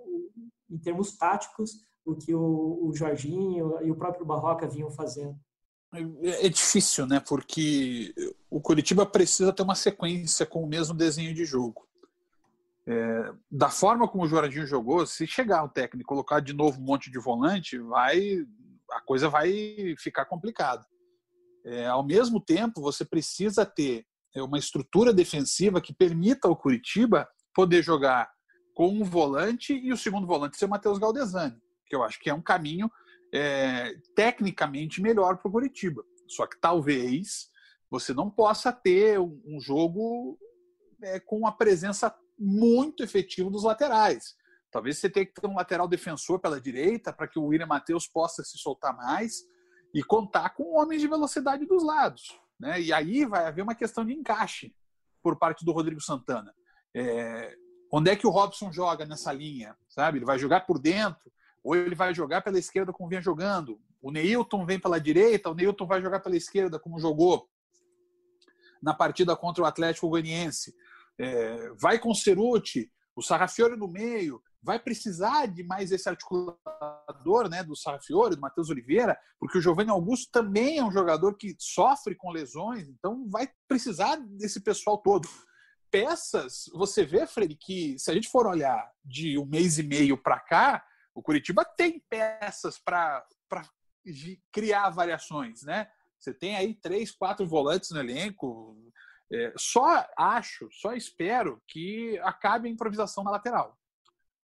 em 0.69 0.77
termos 0.77 1.17
táticos, 1.17 1.85
o 2.05 2.15
que 2.15 2.35
o, 2.35 2.85
o 2.85 2.93
Jorginho 2.93 3.81
e 3.81 3.89
o 3.89 3.95
próprio 3.95 4.25
Barroca 4.25 4.67
vinham 4.67 4.91
fazendo? 4.91 5.35
É, 5.93 6.45
é 6.45 6.49
difícil, 6.49 7.07
né? 7.07 7.19
Porque 7.19 8.13
o 8.49 8.61
Curitiba 8.61 9.05
precisa 9.05 9.53
ter 9.53 9.63
uma 9.63 9.75
sequência 9.75 10.45
com 10.45 10.63
o 10.63 10.67
mesmo 10.67 10.93
desenho 10.93 11.33
de 11.33 11.45
jogo. 11.45 11.87
É, 12.87 13.33
da 13.49 13.69
forma 13.69 14.07
como 14.07 14.25
o 14.25 14.27
Jorginho 14.27 14.67
jogou, 14.67 15.07
se 15.07 15.25
chegar 15.25 15.63
um 15.63 15.69
técnico 15.69 16.03
e 16.03 16.05
colocar 16.05 16.39
de 16.39 16.53
novo 16.53 16.79
um 16.79 16.83
monte 16.83 17.09
de 17.09 17.17
volante, 17.17 17.79
vai 17.79 18.45
a 18.91 19.01
coisa 19.01 19.27
vai 19.27 19.95
ficar 19.97 20.25
complicada. 20.25 20.85
É, 21.65 21.87
ao 21.87 22.05
mesmo 22.05 22.39
tempo, 22.39 22.81
você 22.81 23.03
precisa 23.03 23.65
ter 23.65 24.05
é, 24.35 24.41
uma 24.41 24.59
estrutura 24.59 25.11
defensiva 25.11 25.81
que 25.81 25.93
permita 25.93 26.47
ao 26.47 26.55
Curitiba 26.55 27.27
poder 27.53 27.81
jogar 27.83 28.29
com 28.75 28.89
um 28.89 29.03
volante 29.03 29.73
e 29.73 29.91
o 29.91 29.97
segundo 29.97 30.27
volante 30.27 30.57
ser 30.57 30.65
o 30.65 30.69
Matheus 30.69 30.99
Galdesani, 30.99 31.57
que 31.87 31.95
eu 31.95 32.03
acho 32.03 32.19
que 32.19 32.29
é 32.29 32.33
um 32.33 32.41
caminho 32.41 32.91
é, 33.33 33.95
tecnicamente 34.15 35.01
melhor 35.01 35.37
para 35.37 35.49
o 35.49 35.51
Curitiba. 35.51 36.03
Só 36.27 36.45
que 36.45 36.59
talvez 36.59 37.49
você 37.89 38.13
não 38.13 38.29
possa 38.29 38.71
ter 38.71 39.19
um, 39.19 39.41
um 39.45 39.59
jogo 39.59 40.37
é, 41.01 41.19
com 41.19 41.47
a 41.47 41.51
presença 41.51 42.13
muito 42.37 43.03
efetiva 43.03 43.49
dos 43.49 43.63
laterais. 43.63 44.35
Talvez 44.69 44.97
você 44.97 45.09
tenha 45.09 45.25
que 45.25 45.33
ter 45.33 45.47
um 45.47 45.55
lateral 45.55 45.87
defensor 45.87 46.39
pela 46.39 46.59
direita 46.59 47.13
para 47.13 47.27
que 47.27 47.39
o 47.39 47.45
William 47.45 47.65
Matheus 47.65 48.07
possa 48.07 48.43
se 48.43 48.57
soltar 48.57 48.95
mais 48.95 49.45
e 49.95 50.03
contar 50.03 50.49
com 50.49 50.75
homens 50.75 51.01
de 51.01 51.07
velocidade 51.07 51.65
dos 51.65 51.81
lados. 51.81 52.37
Né? 52.59 52.81
E 52.81 52.91
aí 52.91 53.23
vai 53.23 53.45
haver 53.45 53.61
uma 53.61 53.73
questão 53.73 54.05
de 54.05 54.13
encaixe 54.13 54.75
por 55.23 55.37
parte 55.37 55.63
do 55.63 55.71
Rodrigo 55.71 56.01
Santana. 56.01 56.53
É, 56.93 57.55
onde 57.89 58.11
é 58.11 58.15
que 58.15 58.27
o 58.27 58.29
Robson 58.29 58.73
joga 58.73 59.05
nessa 59.05 59.31
linha? 59.31 59.73
Sabe? 59.87 60.17
Ele 60.17 60.25
vai 60.25 60.37
jogar 60.37 60.65
por 60.65 60.77
dentro 60.77 61.31
ou 61.63 61.77
ele 61.77 61.95
vai 61.95 62.13
jogar 62.13 62.41
pela 62.41 62.59
esquerda 62.59 62.91
como 62.91 63.07
vinha 63.07 63.21
jogando? 63.21 63.79
O 64.01 64.11
Neilton 64.11 64.65
vem 64.65 64.77
pela 64.77 64.99
direita, 64.99 65.49
o 65.49 65.55
Neilton 65.55 65.87
vai 65.87 66.01
jogar 66.01 66.19
pela 66.19 66.35
esquerda 66.35 66.77
como 66.77 66.99
jogou 66.99 67.49
na 68.83 68.93
partida 68.93 69.33
contra 69.33 69.63
o 69.63 69.65
Atlético 69.65 70.09
Goianiense. 70.09 70.75
É, 71.17 71.69
vai 71.79 71.97
com 71.99 72.11
o 72.11 72.15
Ceruti, 72.15 72.91
o 73.15 73.21
Sarrafiore 73.21 73.77
no 73.77 73.87
meio, 73.87 74.43
vai 74.65 74.79
precisar 74.79 75.45
de 75.45 75.63
mais 75.63 75.91
esse 75.91 76.09
articulador 76.09 77.47
né, 77.47 77.63
do 77.63 77.75
Sarrafiore, 77.75 78.35
do 78.35 78.41
Matheus 78.41 78.71
Oliveira, 78.71 79.15
porque 79.39 79.59
o 79.59 79.61
Giovanni 79.61 79.91
Augusto 79.91 80.31
também 80.31 80.79
é 80.79 80.83
um 80.83 80.91
jogador 80.91 81.35
que 81.35 81.55
sofre 81.59 82.15
com 82.15 82.31
lesões, 82.31 82.89
então 82.89 83.29
vai 83.29 83.47
precisar 83.67 84.15
desse 84.15 84.59
pessoal 84.59 84.97
todo. 84.97 85.29
Peças, 85.91 86.65
você 86.73 87.05
vê, 87.05 87.27
Freire, 87.27 87.55
que 87.55 87.97
se 87.99 88.09
a 88.09 88.13
gente 88.15 88.27
for 88.27 88.47
olhar 88.47 88.91
de 89.03 89.37
um 89.37 89.45
mês 89.45 89.77
e 89.77 89.83
meio 89.83 90.17
para 90.17 90.39
cá, 90.39 90.83
o 91.13 91.21
Curitiba 91.21 91.63
tem 91.63 92.03
peças 92.09 92.79
para 92.79 93.23
criar 94.51 94.89
variações, 94.89 95.61
né? 95.61 95.87
Você 96.19 96.33
tem 96.33 96.55
aí 96.57 96.73
três, 96.73 97.11
quatro 97.11 97.45
volantes 97.45 97.91
no 97.91 97.99
elenco. 97.99 98.75
É, 99.31 99.53
só 99.55 100.05
acho, 100.17 100.67
só 100.71 100.93
espero 100.93 101.61
que 101.67 102.17
acabe 102.23 102.67
a 102.67 102.71
improvisação 102.71 103.23
na 103.23 103.31
lateral. 103.31 103.77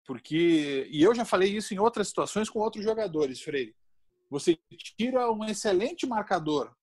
Porque, 0.08 0.88
e 0.90 1.02
eu 1.02 1.14
já 1.14 1.22
falei 1.22 1.54
isso 1.54 1.74
em 1.74 1.78
outras 1.78 2.08
situações 2.08 2.48
com 2.48 2.60
outros 2.60 2.82
jogadores, 2.82 3.42
Freire. 3.42 3.76
Você 4.30 4.58
tira 4.96 5.30
um 5.30 5.44
excelente 5.44 6.06
marcador, 6.06 6.74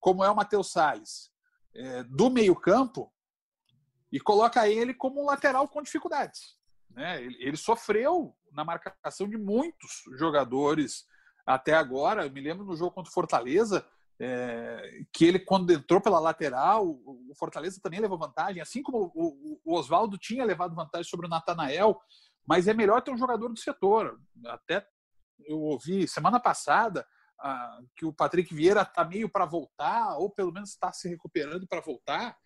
como 0.00 0.24
é 0.24 0.30
o 0.30 0.34
Matheus 0.34 0.72
Salles, 0.72 1.30
é, 1.74 2.02
do 2.04 2.30
meio-campo 2.30 3.12
e 4.10 4.18
coloca 4.18 4.66
ele 4.66 4.94
como 4.94 5.22
um 5.22 5.26
lateral 5.26 5.68
com 5.68 5.82
dificuldades. 5.82 6.56
Né? 6.88 7.22
Ele, 7.22 7.36
ele, 7.40 7.56
sofreu 7.58 8.34
na 8.50 8.64
marcação 8.64 9.28
de 9.28 9.36
muitos 9.36 10.04
jogadores 10.18 11.06
até 11.44 11.74
agora. 11.74 12.24
Eu 12.24 12.30
me 12.30 12.40
lembro 12.40 12.64
no 12.64 12.74
jogo 12.74 12.92
contra 12.92 13.10
o 13.10 13.14
Fortaleza, 13.14 13.86
é, 14.18 15.02
que 15.12 15.26
ele, 15.26 15.40
quando 15.40 15.74
entrou 15.74 16.00
pela 16.00 16.18
lateral, 16.18 16.88
o 16.88 17.34
Fortaleza 17.38 17.82
também 17.82 18.00
levou 18.00 18.16
vantagem, 18.16 18.62
assim 18.62 18.82
como 18.82 19.12
o, 19.14 19.60
o 19.62 19.74
Oswaldo 19.74 20.16
tinha 20.16 20.42
levado 20.42 20.74
vantagem 20.74 21.06
sobre 21.06 21.26
o 21.26 21.28
Natanael 21.28 22.00
mas 22.46 22.68
é 22.68 22.74
melhor 22.74 23.02
ter 23.02 23.10
um 23.10 23.18
jogador 23.18 23.48
do 23.48 23.58
setor. 23.58 24.20
Até 24.46 24.86
eu 25.46 25.60
ouvi 25.60 26.06
semana 26.06 26.38
passada 26.38 27.06
ah, 27.40 27.80
que 27.96 28.06
o 28.06 28.12
Patrick 28.12 28.54
Vieira 28.54 28.82
está 28.82 29.04
meio 29.04 29.28
para 29.28 29.44
voltar, 29.44 30.16
ou 30.16 30.30
pelo 30.30 30.52
menos 30.52 30.70
está 30.70 30.92
se 30.92 31.08
recuperando 31.08 31.66
para 31.66 31.80
voltar. 31.80 32.36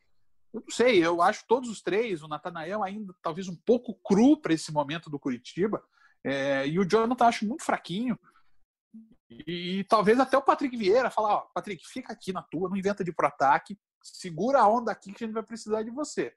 Eu 0.53 0.63
não 0.63 0.71
sei, 0.71 1.05
eu 1.05 1.23
acho 1.23 1.45
todos 1.47 1.69
os 1.69 1.81
três, 1.81 2.23
o 2.23 2.29
Natanael 2.29 2.83
ainda 2.83 3.15
talvez 3.23 3.47
um 3.47 3.55
pouco 3.55 3.95
cru 3.95 4.41
para 4.41 4.53
esse 4.53 4.73
momento 4.73 5.09
do 5.09 5.19
Curitiba, 5.19 5.83
é, 6.25 6.67
e 6.67 6.79
o 6.79 6.85
Jonathan 6.85 7.27
acho 7.27 7.47
muito 7.47 7.63
fraquinho. 7.63 8.19
E, 9.31 9.79
e, 9.79 9.85
talvez 9.85 10.19
até 10.19 10.37
o 10.37 10.43
Patrick 10.43 10.77
Vieira 10.77 11.09
falar, 11.09 11.35
ó, 11.35 11.41
Patrick, 11.55 11.87
fica 11.87 12.13
aqui 12.13 12.33
na 12.33 12.43
tua, 12.43 12.69
não 12.69 12.77
inventa 12.77 13.05
de 13.05 13.11
ir 13.11 13.15
pro 13.15 13.29
ataque, 13.29 13.79
segura 14.03 14.61
a 14.61 14.69
onda 14.69 14.91
aqui 14.91 15.13
que 15.13 15.23
a 15.23 15.27
gente 15.27 15.35
vai 15.35 15.45
precisar 15.45 15.85
de 15.85 15.91
você 15.91 16.35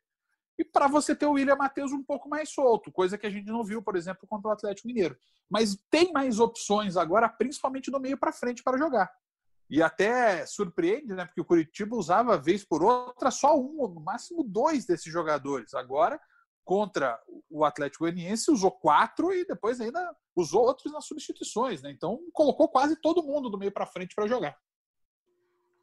e 0.58 0.64
para 0.64 0.88
você 0.88 1.16
ter 1.16 1.26
o 1.26 1.32
William 1.32 1.56
Matheus 1.56 1.92
um 1.92 2.04
pouco 2.04 2.30
mais 2.30 2.50
solto, 2.50 2.92
coisa 2.92 3.18
que 3.18 3.26
a 3.26 3.30
gente 3.30 3.48
não 3.48 3.64
viu, 3.64 3.82
por 3.82 3.96
exemplo, 3.96 4.28
contra 4.28 4.50
o 4.50 4.54
Atlético 4.54 4.88
Mineiro. 4.88 5.18
Mas 5.50 5.78
tem 5.90 6.12
mais 6.12 6.40
opções 6.40 6.96
agora, 6.96 7.28
principalmente 7.28 7.90
do 7.90 8.00
meio 8.00 8.18
para 8.18 8.32
frente 8.32 8.64
para 8.64 8.78
jogar. 8.78 9.12
E 9.70 9.82
até 9.82 10.46
surpreende, 10.46 11.14
né? 11.14 11.26
Porque 11.26 11.42
o 11.42 11.46
Curitiba 11.46 11.96
usava 11.96 12.38
vez 12.38 12.64
por 12.64 12.84
outra 12.84 13.32
só 13.32 13.58
um, 13.58 13.88
no 13.88 14.00
máximo 14.00 14.44
dois 14.44 14.86
desses 14.86 15.12
jogadores. 15.12 15.74
Agora, 15.74 16.20
contra 16.64 17.20
o 17.50 17.66
Atlético 17.66 18.04
Goianiense, 18.04 18.52
usou 18.52 18.72
quatro 18.72 19.34
e 19.34 19.46
depois 19.46 19.82
ainda 19.82 20.16
usou 20.36 20.64
outros 20.64 20.92
nas 20.94 21.06
substituições, 21.06 21.82
né? 21.82 21.92
Então 21.92 22.20
colocou 22.32 22.68
quase 22.68 22.96
todo 22.96 23.24
mundo 23.24 23.50
do 23.50 23.58
meio 23.58 23.72
para 23.72 23.86
frente 23.86 24.14
para 24.14 24.28
jogar. 24.28 24.56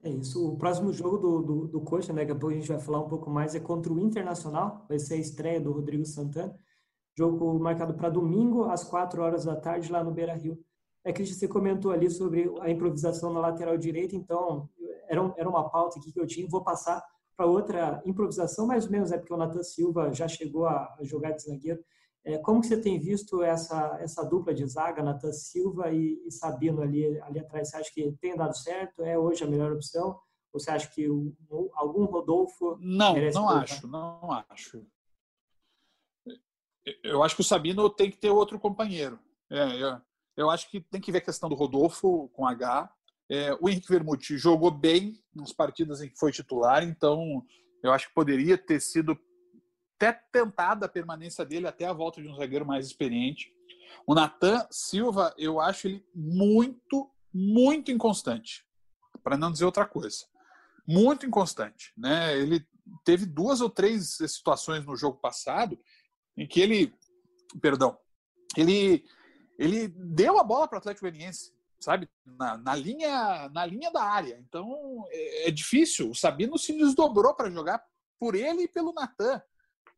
É 0.02 0.08
isso. 0.08 0.52
O 0.52 0.56
próximo 0.56 0.92
jogo 0.92 1.18
do, 1.18 1.42
do, 1.42 1.68
do 1.68 1.80
Coxa, 1.82 2.12
né, 2.12 2.24
que 2.24 2.32
depois 2.32 2.56
a 2.56 2.58
gente 2.58 2.68
vai 2.68 2.80
falar 2.80 3.00
um 3.00 3.08
pouco 3.08 3.28
mais, 3.28 3.54
é 3.54 3.60
contra 3.60 3.92
o 3.92 3.98
Internacional. 3.98 4.86
Vai 4.88 4.98
ser 4.98 5.14
a 5.14 5.18
estreia 5.18 5.60
do 5.60 5.72
Rodrigo 5.72 6.06
Santana. 6.06 6.56
Jogo 7.16 7.58
marcado 7.58 7.92
para 7.94 8.08
domingo, 8.08 8.64
às 8.64 8.82
4 8.82 9.20
horas 9.20 9.44
da 9.44 9.56
tarde, 9.56 9.92
lá 9.92 10.02
no 10.02 10.10
Beira 10.10 10.34
Rio. 10.34 10.58
É 11.04 11.12
que 11.12 11.26
você 11.26 11.46
comentou 11.46 11.92
ali 11.92 12.10
sobre 12.10 12.50
a 12.60 12.70
improvisação 12.70 13.32
na 13.32 13.40
lateral 13.40 13.76
direita, 13.76 14.16
então 14.16 14.68
era, 15.08 15.34
era 15.36 15.48
uma 15.48 15.68
pauta 15.68 15.98
aqui 15.98 16.12
que 16.12 16.20
eu 16.20 16.26
tinha. 16.26 16.48
Vou 16.48 16.62
passar 16.62 17.02
para 17.36 17.46
outra 17.46 18.02
improvisação, 18.06 18.66
mais 18.66 18.86
ou 18.86 18.90
menos, 18.90 19.12
é 19.12 19.18
porque 19.18 19.32
o 19.32 19.36
Nathan 19.36 19.62
Silva 19.62 20.12
já 20.12 20.28
chegou 20.28 20.66
a 20.66 20.96
jogar 21.02 21.32
de 21.32 21.42
zagueiro. 21.42 21.82
É, 22.24 22.36
como 22.38 22.60
que 22.60 22.66
você 22.66 22.80
tem 22.80 22.98
visto 23.00 23.42
essa, 23.42 23.96
essa 24.00 24.22
dupla 24.22 24.52
de 24.52 24.66
zaga, 24.66 25.02
Natan 25.02 25.32
Silva 25.32 25.90
e, 25.90 26.20
e, 26.26 26.30
Sabino 26.30 26.82
ali, 26.82 27.18
ali 27.22 27.38
atrás? 27.38 27.70
Você 27.70 27.76
acha 27.78 27.90
que 27.92 28.12
tem 28.20 28.36
dado 28.36 28.56
certo? 28.56 29.02
É 29.02 29.18
hoje 29.18 29.42
a 29.42 29.46
melhor 29.46 29.72
opção? 29.72 30.18
Ou 30.52 30.60
você 30.60 30.70
acha 30.70 30.90
que 30.90 31.08
o, 31.08 31.34
algum 31.74 32.04
Rodolfo... 32.04 32.76
Não, 32.80 33.14
não 33.32 33.48
acho, 33.48 33.86
não 33.86 34.30
acho. 34.50 34.86
Eu 37.02 37.22
acho 37.22 37.34
que 37.34 37.40
o 37.40 37.44
Sabino 37.44 37.88
tem 37.88 38.10
que 38.10 38.18
ter 38.18 38.30
outro 38.30 38.58
companheiro. 38.58 39.18
É, 39.50 39.82
eu, 39.82 40.00
eu 40.36 40.50
acho 40.50 40.70
que 40.70 40.80
tem 40.80 41.00
que 41.00 41.12
ver 41.12 41.18
a 41.18 41.22
questão 41.22 41.48
do 41.48 41.54
Rodolfo 41.54 42.28
com 42.30 42.46
H. 42.46 42.92
É, 43.30 43.56
o 43.60 43.68
Henrique 43.68 43.88
Vermuti 43.88 44.36
jogou 44.36 44.70
bem 44.70 45.22
nas 45.34 45.52
partidas 45.52 46.02
em 46.02 46.08
que 46.08 46.18
foi 46.18 46.32
titular, 46.32 46.82
então 46.82 47.44
eu 47.82 47.92
acho 47.92 48.08
que 48.08 48.14
poderia 48.14 48.58
ter 48.58 48.80
sido 48.80 49.16
até 50.00 50.12
tentada 50.32 50.86
a 50.86 50.88
permanência 50.88 51.44
dele 51.44 51.66
até 51.66 51.84
a 51.84 51.92
volta 51.92 52.22
de 52.22 52.28
um 52.28 52.34
zagueiro 52.34 52.64
mais 52.64 52.86
experiente. 52.86 53.54
O 54.06 54.14
Natan 54.14 54.66
Silva, 54.70 55.34
eu 55.36 55.60
acho 55.60 55.86
ele 55.86 56.02
muito, 56.14 57.10
muito 57.32 57.90
inconstante, 57.90 58.66
para 59.22 59.36
não 59.36 59.52
dizer 59.52 59.66
outra 59.66 59.84
coisa. 59.84 60.24
Muito 60.88 61.26
inconstante. 61.26 61.92
Né? 61.98 62.38
Ele 62.38 62.66
teve 63.04 63.26
duas 63.26 63.60
ou 63.60 63.68
três 63.68 64.16
situações 64.16 64.86
no 64.86 64.96
jogo 64.96 65.18
passado 65.18 65.78
em 66.34 66.48
que 66.48 66.60
ele, 66.60 66.94
perdão, 67.60 67.98
ele, 68.56 69.04
ele 69.58 69.88
deu 69.88 70.38
a 70.38 70.44
bola 70.44 70.66
para 70.66 70.76
o 70.76 70.78
Atlético 70.78 71.06
Goianiense, 71.06 71.52
sabe, 71.78 72.08
na, 72.24 72.56
na, 72.56 72.74
linha, 72.74 73.50
na 73.50 73.66
linha 73.66 73.90
da 73.90 74.02
área. 74.02 74.42
Então 74.48 75.04
é, 75.10 75.48
é 75.48 75.50
difícil. 75.50 76.10
O 76.10 76.14
Sabino 76.14 76.56
se 76.56 76.72
desdobrou 76.72 77.34
para 77.34 77.50
jogar 77.50 77.84
por 78.18 78.34
ele 78.34 78.62
e 78.62 78.68
pelo 78.68 78.94
Natan 78.94 79.42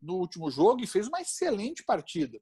no 0.02 0.16
último 0.16 0.50
jogo 0.50 0.82
e 0.82 0.86
fez 0.86 1.06
uma 1.06 1.20
excelente 1.20 1.84
partida. 1.84 2.38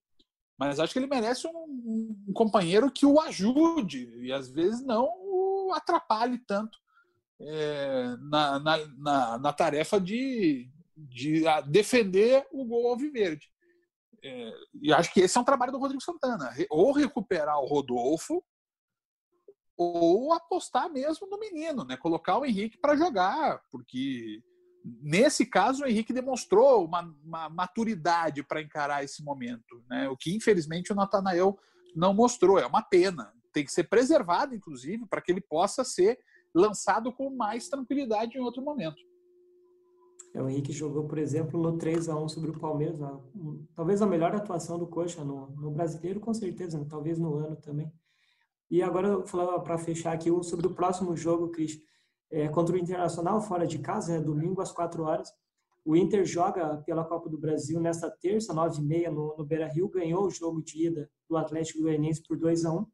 Mas 0.59 0.79
acho 0.79 0.93
que 0.93 0.99
ele 0.99 1.07
merece 1.07 1.47
um, 1.47 2.25
um 2.29 2.33
companheiro 2.33 2.91
que 2.91 3.07
o 3.07 3.21
ajude 3.21 4.11
e 4.21 4.33
às 4.33 4.51
vezes 4.51 4.85
não 4.85 5.09
o 5.23 5.73
atrapalhe 5.75 6.39
tanto 6.39 6.79
é, 7.41 8.17
na, 8.21 8.59
na, 8.59 8.87
na, 8.99 9.39
na, 9.39 9.53
tarefa 9.53 9.99
de, 10.01 10.71
de 10.97 11.45
defender 11.69 12.47
o 12.53 12.65
gol 12.65 12.89
alviverde. 12.89 13.51
É, 14.23 14.53
e 14.83 14.93
acho 14.93 15.13
que 15.13 15.21
esse 15.21 15.39
é 15.39 15.41
um 15.41 15.45
trabalho 15.45 15.73
do 15.73 15.79
Rodrigo 15.79 16.03
Santana. 16.03 16.55
Ou 16.69 16.93
recuperar 16.93 17.59
o 17.59 17.67
Rodolfo, 17.67 18.45
ou 19.77 20.35
apostar 20.35 20.91
mesmo 20.91 21.27
no 21.27 21.39
menino, 21.39 21.85
né? 21.85 21.97
Colocar 21.97 22.37
o 22.37 22.45
Henrique 22.45 22.77
para 22.77 22.97
jogar, 22.97 23.63
porque 23.71 24.43
Nesse 24.85 25.45
caso, 25.45 25.85
o 25.85 25.87
Henrique 25.87 26.13
demonstrou 26.13 26.85
uma, 26.85 27.03
uma 27.25 27.49
maturidade 27.49 28.43
para 28.43 28.63
encarar 28.63 29.05
esse 29.05 29.23
momento, 29.23 29.83
né? 29.89 30.09
o 30.09 30.17
que 30.17 30.35
infelizmente 30.35 30.93
o 30.93 30.97
Natanael 30.97 31.59
não 31.95 32.15
mostrou. 32.15 32.59
É 32.59 32.67
uma 32.67 32.83
pena. 32.83 33.33
Tem 33.53 33.65
que 33.65 33.73
ser 33.73 33.85
preservado, 33.85 34.55
inclusive, 34.55 35.07
para 35.07 35.21
que 35.21 35.33
ele 35.33 35.41
possa 35.41 35.85
ser 35.85 36.19
lançado 36.55 37.13
com 37.13 37.31
mais 37.31 37.69
tranquilidade 37.69 38.37
em 38.37 38.41
outro 38.41 38.63
momento. 38.63 38.97
É, 40.33 40.43
o 40.43 40.49
Henrique 40.49 40.73
jogou, 40.73 41.07
por 41.07 41.19
exemplo, 41.19 41.61
no 41.61 41.77
3 41.77 42.09
a 42.09 42.17
1 42.17 42.29
sobre 42.29 42.51
o 42.51 42.59
Palmeiras, 42.59 42.99
talvez 43.75 44.01
a 44.01 44.07
melhor 44.07 44.35
atuação 44.35 44.79
do 44.79 44.87
Coxa 44.87 45.25
no, 45.25 45.51
no 45.57 45.71
brasileiro, 45.73 46.21
com 46.21 46.33
certeza, 46.33 46.79
né? 46.79 46.87
talvez 46.89 47.19
no 47.19 47.35
ano 47.35 47.57
também. 47.57 47.93
E 48.71 48.83
agora, 48.83 49.21
para 49.65 49.79
fechar 49.79 50.13
aqui, 50.13 50.31
sobre 50.45 50.69
o 50.69 50.75
próximo 50.75 51.17
jogo, 51.17 51.49
Cris, 51.49 51.81
é, 52.31 52.49
contra 52.49 52.75
o 52.75 52.79
Internacional, 52.79 53.41
fora 53.41 53.67
de 53.67 53.79
casa, 53.79 54.13
né, 54.13 54.21
domingo 54.21 54.61
às 54.61 54.73
4 54.73 55.03
horas. 55.03 55.33
O 55.85 55.97
Inter 55.97 56.25
joga 56.25 56.77
pela 56.79 57.05
Copa 57.05 57.29
do 57.29 57.39
Brasil 57.39 57.81
nesta 57.81 58.11
terça, 58.11 58.55
9h30, 58.55 59.11
no, 59.11 59.35
no 59.37 59.45
Beira-Rio, 59.45 59.89
ganhou 59.89 60.27
o 60.27 60.31
jogo 60.31 60.63
de 60.63 60.87
ida 60.87 61.11
do 61.29 61.37
Atlético 61.37 61.83
Goianiense 61.83 62.23
por 62.23 62.37
2 62.37 62.65
a 62.65 62.73
1 62.73 62.87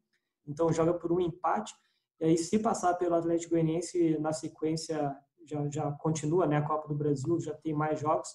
então 0.47 0.71
joga 0.71 0.93
por 0.93 1.11
um 1.11 1.19
empate. 1.19 1.73
E 2.19 2.25
aí, 2.25 2.37
se 2.37 2.57
passar 2.57 2.93
pelo 2.95 3.15
Atlético 3.15 3.51
Goianiense, 3.51 4.17
na 4.19 4.31
sequência, 4.33 5.15
já, 5.45 5.69
já 5.69 5.91
continua 5.91 6.47
né, 6.47 6.57
a 6.57 6.61
Copa 6.61 6.87
do 6.87 6.95
Brasil, 6.95 7.39
já 7.39 7.53
tem 7.53 7.73
mais 7.73 7.99
jogos. 7.99 8.29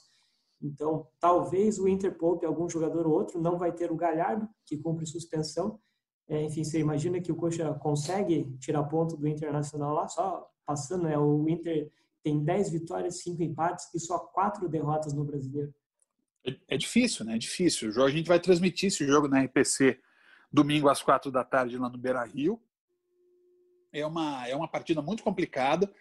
Então, 0.61 1.09
talvez 1.19 1.79
o 1.79 1.89
Inter 1.89 2.17
poupe 2.17 2.47
algum 2.47 2.69
jogador 2.69 3.07
ou 3.07 3.15
outro, 3.15 3.41
não 3.41 3.59
vai 3.59 3.73
ter 3.73 3.91
o 3.91 3.97
Galhardo, 3.97 4.49
que 4.65 4.77
cumpre 4.77 5.07
suspensão. 5.07 5.81
É, 6.29 6.41
enfim, 6.43 6.63
você 6.63 6.79
imagina 6.79 7.21
que 7.21 7.33
o 7.33 7.37
Coxa 7.37 7.75
consegue 7.75 8.57
tirar 8.61 8.85
ponto 8.85 9.17
do 9.17 9.27
Internacional 9.27 9.93
lá, 9.93 10.07
só 10.07 10.49
passando, 10.67 11.05
né? 11.05 11.19
O 11.19 11.49
Inter 11.49 11.91
tem 12.23 12.43
10 12.43 12.71
vitórias, 12.71 13.21
5 13.23 13.43
empates 13.43 13.93
e 13.95 14.01
só 14.01 14.19
4 14.19 14.69
derrotas 14.69 15.13
no 15.13 15.25
Brasileiro. 15.25 15.75
É, 16.47 16.57
é 16.69 16.77
difícil, 16.77 17.25
né? 17.25 17.35
É 17.35 17.39
difícil. 17.39 17.91
A 18.03 18.11
gente 18.11 18.29
vai 18.29 18.41
transmitir 18.41 18.89
esse 18.89 19.07
jogo 19.07 19.29
na 19.29 19.43
RPC 19.43 19.99
domingo 20.53 20.89
às 20.89 21.03
4 21.03 21.31
da 21.31 21.45
tarde 21.45 21.79
lá 21.79 21.89
no 21.89 21.99
Beira 21.99 22.25
Rio. 22.25 22.61
É 23.93 24.07
uma, 24.07 24.47
é 24.49 24.55
uma 24.55 24.69
partida 24.69 25.03
muito 25.03 25.23
complicada. 25.23 25.93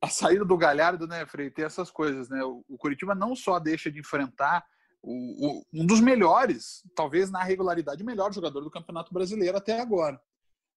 A 0.00 0.08
saída 0.08 0.44
do 0.44 0.56
Galhardo, 0.56 1.06
né, 1.06 1.24
Frei, 1.26 1.50
tem 1.50 1.64
essas 1.64 1.90
coisas, 1.90 2.28
né? 2.28 2.42
O, 2.42 2.64
o 2.68 2.76
Curitiba 2.76 3.14
não 3.14 3.36
só 3.36 3.58
deixa 3.58 3.90
de 3.90 4.00
enfrentar 4.00 4.64
o, 5.02 5.60
o, 5.60 5.66
um 5.72 5.86
dos 5.86 6.00
melhores, 6.00 6.82
talvez 6.94 7.30
na 7.30 7.42
regularidade, 7.42 8.04
melhor 8.04 8.32
jogador 8.32 8.60
do 8.60 8.70
Campeonato 8.70 9.12
Brasileiro 9.12 9.56
até 9.56 9.80
agora. 9.80 10.20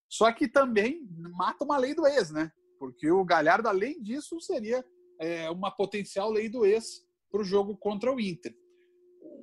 Só 0.08 0.32
que 0.32 0.48
também 0.48 1.08
mata 1.34 1.64
uma 1.64 1.78
lei 1.78 1.94
do 1.94 2.06
ex, 2.06 2.32
né? 2.32 2.52
Porque 2.80 3.10
o 3.10 3.24
Galhardo, 3.24 3.68
além 3.68 4.02
disso, 4.02 4.40
seria 4.40 4.84
é, 5.20 5.50
uma 5.50 5.72
potencial 5.72 6.32
lei 6.32 6.50
do 6.50 6.66
ex 6.66 7.06
para 7.32 7.42
o 7.42 7.46
jogo 7.46 7.78
contra 7.78 8.14
o 8.14 8.20
Inter. 8.20 8.56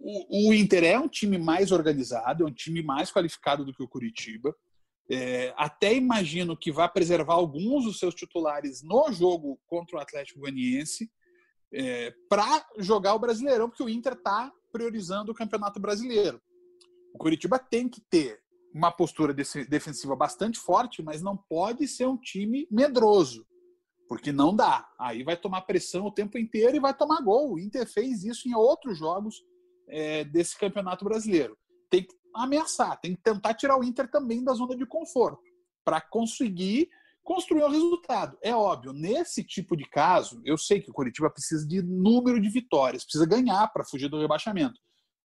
O, 0.00 0.48
o, 0.48 0.54
Inter 0.54 0.84
é 0.84 0.98
um 0.98 1.08
time 1.08 1.38
mais 1.38 1.70
organizado, 1.70 2.44
é 2.44 2.46
um 2.46 2.52
time 2.52 2.82
mais 2.82 3.12
qualificado 3.12 3.64
do 3.64 3.72
que 3.72 3.82
o 3.82 3.88
Curitiba. 3.88 4.54
É, 5.10 5.52
até 5.56 5.94
imagino 5.94 6.56
que 6.56 6.72
vai 6.72 6.90
preservar 6.90 7.34
alguns 7.34 7.84
dos 7.84 7.98
seus 7.98 8.14
titulares 8.14 8.82
no 8.82 9.12
jogo 9.12 9.60
contra 9.66 9.96
o 9.96 10.00
Atlético 10.00 10.40
Goianiense 10.40 11.10
é, 11.72 12.12
para 12.28 12.66
jogar 12.78 13.14
o 13.14 13.18
Brasileirão, 13.18 13.68
porque 13.68 13.82
o 13.82 13.88
Inter 13.88 14.14
está 14.14 14.52
priorizando 14.72 15.32
o 15.32 15.34
Campeonato 15.34 15.80
Brasileiro. 15.80 16.40
O 17.14 17.18
Curitiba 17.18 17.58
tem 17.58 17.88
que 17.88 18.00
ter 18.00 18.41
uma 18.74 18.90
postura 18.90 19.34
defensiva 19.34 20.16
bastante 20.16 20.58
forte, 20.58 21.02
mas 21.02 21.22
não 21.22 21.36
pode 21.36 21.86
ser 21.86 22.06
um 22.06 22.16
time 22.16 22.66
medroso, 22.70 23.46
porque 24.08 24.32
não 24.32 24.54
dá. 24.54 24.88
Aí 24.98 25.22
vai 25.22 25.36
tomar 25.36 25.62
pressão 25.62 26.06
o 26.06 26.12
tempo 26.12 26.38
inteiro 26.38 26.76
e 26.76 26.80
vai 26.80 26.94
tomar 26.94 27.22
gol. 27.22 27.52
O 27.52 27.58
Inter 27.58 27.86
fez 27.86 28.24
isso 28.24 28.48
em 28.48 28.54
outros 28.54 28.98
jogos 28.98 29.42
é, 29.88 30.24
desse 30.24 30.58
Campeonato 30.58 31.04
Brasileiro. 31.04 31.56
Tem 31.90 32.02
que 32.02 32.14
ameaçar, 32.34 32.98
tem 33.00 33.14
que 33.14 33.22
tentar 33.22 33.54
tirar 33.54 33.78
o 33.78 33.84
Inter 33.84 34.10
também 34.10 34.42
da 34.42 34.54
zona 34.54 34.74
de 34.74 34.86
conforto 34.86 35.42
para 35.84 36.00
conseguir 36.00 36.88
construir 37.22 37.62
o 37.62 37.66
um 37.66 37.70
resultado. 37.70 38.36
É 38.42 38.54
óbvio, 38.54 38.92
nesse 38.92 39.44
tipo 39.44 39.76
de 39.76 39.84
caso, 39.84 40.40
eu 40.44 40.56
sei 40.56 40.80
que 40.80 40.90
o 40.90 40.94
Curitiba 40.94 41.30
precisa 41.30 41.66
de 41.66 41.82
número 41.82 42.40
de 42.40 42.48
vitórias, 42.48 43.04
precisa 43.04 43.26
ganhar 43.26 43.68
para 43.68 43.84
fugir 43.84 44.08
do 44.08 44.20
rebaixamento. 44.20 44.80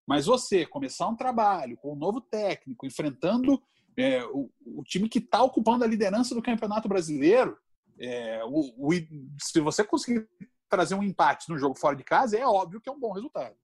Mas 0.08 0.24
você 0.24 0.64
começar 0.64 1.06
um 1.06 1.14
trabalho 1.14 1.76
com 1.76 1.92
um 1.92 1.96
novo 1.96 2.18
técnico, 2.18 2.86
enfrentando 2.86 3.60
é, 3.94 4.24
o, 4.24 4.50
o, 4.64 4.82
time 4.82 5.06
que 5.06 5.18
está 5.18 5.42
ocupando 5.42 5.84
a 5.84 5.86
liderança 5.86 6.34
do 6.34 6.40
Campeonato 6.40 6.88
Brasileiro, 6.88 7.58
é, 8.00 8.42
o, 8.46 8.88
o, 8.88 8.90
se 9.38 9.60
você 9.60 9.84
conseguir 9.84 10.26
trazer 10.66 10.94
um 10.94 11.02
empate 11.02 11.50
no 11.50 11.58
jogo 11.58 11.74
fora 11.74 11.94
de 11.94 12.04
casa, 12.04 12.38
é 12.38 12.46
óbvio 12.46 12.80
que 12.80 12.88
é 12.88 12.92
um 12.92 12.98
bom 12.98 13.12
resultado. 13.12 13.54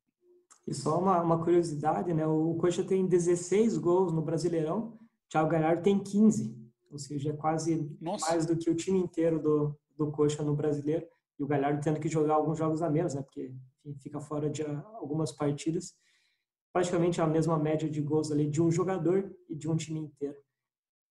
E 0.68 0.74
só 0.74 0.98
uma, 0.98 1.22
uma 1.22 1.42
curiosidade, 1.42 2.12
né? 2.12 2.26
O 2.26 2.56
Coxa 2.60 2.84
tem 2.84 3.06
16 3.06 3.78
gols 3.78 4.12
no 4.12 4.20
Brasileirão, 4.20 4.98
Thiago 5.30 5.48
Galhardo 5.48 5.82
tem 5.82 5.98
15, 5.98 6.54
ou 6.90 6.98
seja, 6.98 7.30
é 7.30 7.32
quase 7.32 7.90
Nossa. 7.98 8.30
mais 8.30 8.44
do 8.44 8.54
que 8.54 8.68
o 8.68 8.74
time 8.74 8.98
inteiro 8.98 9.40
do, 9.40 9.78
do 9.96 10.10
Coxa 10.10 10.42
no 10.42 10.54
Brasileiro. 10.54 11.06
E 11.38 11.42
o 11.42 11.46
Galhardo 11.46 11.80
tendo 11.82 12.00
que 12.00 12.08
jogar 12.08 12.34
alguns 12.34 12.58
jogos 12.58 12.82
a 12.82 12.90
menos, 12.90 13.14
né? 13.14 13.22
Porque 13.22 13.50
fica 14.00 14.20
fora 14.20 14.50
de 14.50 14.62
algumas 14.62 15.32
partidas 15.32 15.94
praticamente 16.74 17.20
a 17.20 17.26
mesma 17.26 17.56
média 17.56 17.88
de 17.88 18.02
gols 18.02 18.32
ali 18.32 18.50
de 18.50 18.60
um 18.60 18.68
jogador 18.68 19.32
e 19.48 19.54
de 19.54 19.70
um 19.70 19.76
time 19.76 20.00
inteiro. 20.00 20.36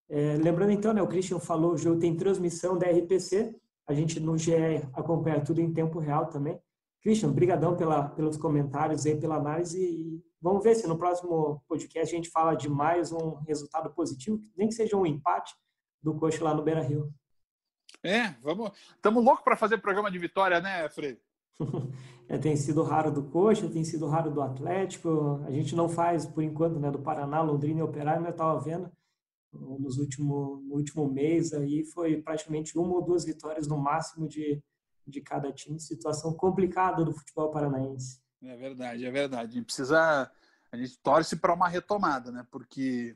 É, 0.10 0.36
lembrando 0.36 0.74
então, 0.74 0.94
né, 0.94 1.02
o 1.02 1.08
Christian 1.08 1.40
falou, 1.40 1.72
o 1.72 1.78
jogo 1.78 2.02
tem 2.02 2.18
transmissão 2.18 2.78
da 2.78 2.86
RPC, 2.86 3.56
a 3.88 3.94
gente 3.94 4.20
no 4.20 4.38
GE 4.38 4.54
acompanha 4.92 5.42
tudo 5.42 5.62
em 5.62 5.74
tempo 5.74 6.00
real 6.00 6.26
também. 6.26 6.62
Christian, 7.02 7.32
brigadão 7.32 7.78
pela, 7.78 8.10
pelos 8.10 8.36
comentários 8.36 9.06
aí, 9.06 9.18
pela 9.18 9.38
análise 9.38 9.82
e 9.82 10.22
vamos 10.42 10.62
ver 10.62 10.76
se 10.76 10.86
no 10.86 10.98
próximo 10.98 11.64
podcast 11.66 12.14
a 12.14 12.18
gente 12.18 12.30
fala 12.30 12.56
de 12.56 12.68
mais 12.68 13.14
um 13.14 13.36
resultado 13.48 13.90
positivo, 13.94 14.42
nem 14.58 14.68
que 14.68 14.76
seja 14.76 14.98
um 14.98 15.06
empate 15.06 15.56
do 16.02 16.14
Coxa 16.14 16.44
lá 16.44 16.54
no 16.54 16.62
Beira-Rio. 16.62 17.10
É, 18.04 18.32
vamos. 18.42 18.72
Estamos 18.96 19.24
loucos 19.24 19.46
para 19.46 19.56
fazer 19.56 19.78
programa 19.78 20.12
de 20.12 20.20
vitória, 20.20 20.60
né, 20.60 20.90
Fred? 20.90 21.18
é, 22.28 22.38
tem 22.38 22.56
sido 22.56 22.84
raro 22.84 23.12
do 23.12 23.24
Coxa, 23.24 23.70
tem 23.70 23.84
sido 23.84 24.08
raro 24.08 24.32
do 24.32 24.42
Atlético. 24.42 25.42
A 25.46 25.52
gente 25.52 25.76
não 25.76 25.88
faz, 25.88 26.26
por 26.26 26.44
enquanto, 26.44 26.80
né, 26.80 26.92
do 26.92 27.00
Paraná, 27.00 27.42
Londrina 27.42 27.80
e 27.80 27.84
Operário, 27.84 28.22
mas 28.22 28.30
eu 28.30 28.36
estava 28.36 28.60
vendo 28.60 28.92
nos 29.54 29.98
último, 29.98 30.64
no 30.68 30.76
último 30.76 31.08
mês 31.08 31.54
aí 31.54 31.86
foi 31.86 32.22
praticamente 32.22 32.78
uma 32.78 32.96
ou 32.96 33.04
duas 33.04 33.24
vitórias 33.24 33.68
no 33.68 33.78
máximo 33.78 34.28
de, 34.28 34.62
de 35.08 35.22
cada 35.22 35.52
time. 35.52 35.80
Situação 35.80 36.34
complicada 36.34 37.04
do 37.04 37.14
futebol 37.14 37.52
paranaense. 37.52 38.20
É 38.42 38.56
verdade, 38.58 39.06
é 39.06 39.12
verdade. 39.12 39.52
A 39.52 39.54
gente 39.54 39.66
precisa, 39.66 40.32
a 40.72 40.78
gente 40.78 40.98
torce 41.02 41.36
para 41.36 41.54
uma 41.54 41.68
retomada, 41.68 42.32
né? 42.32 42.46
Porque 42.52 43.16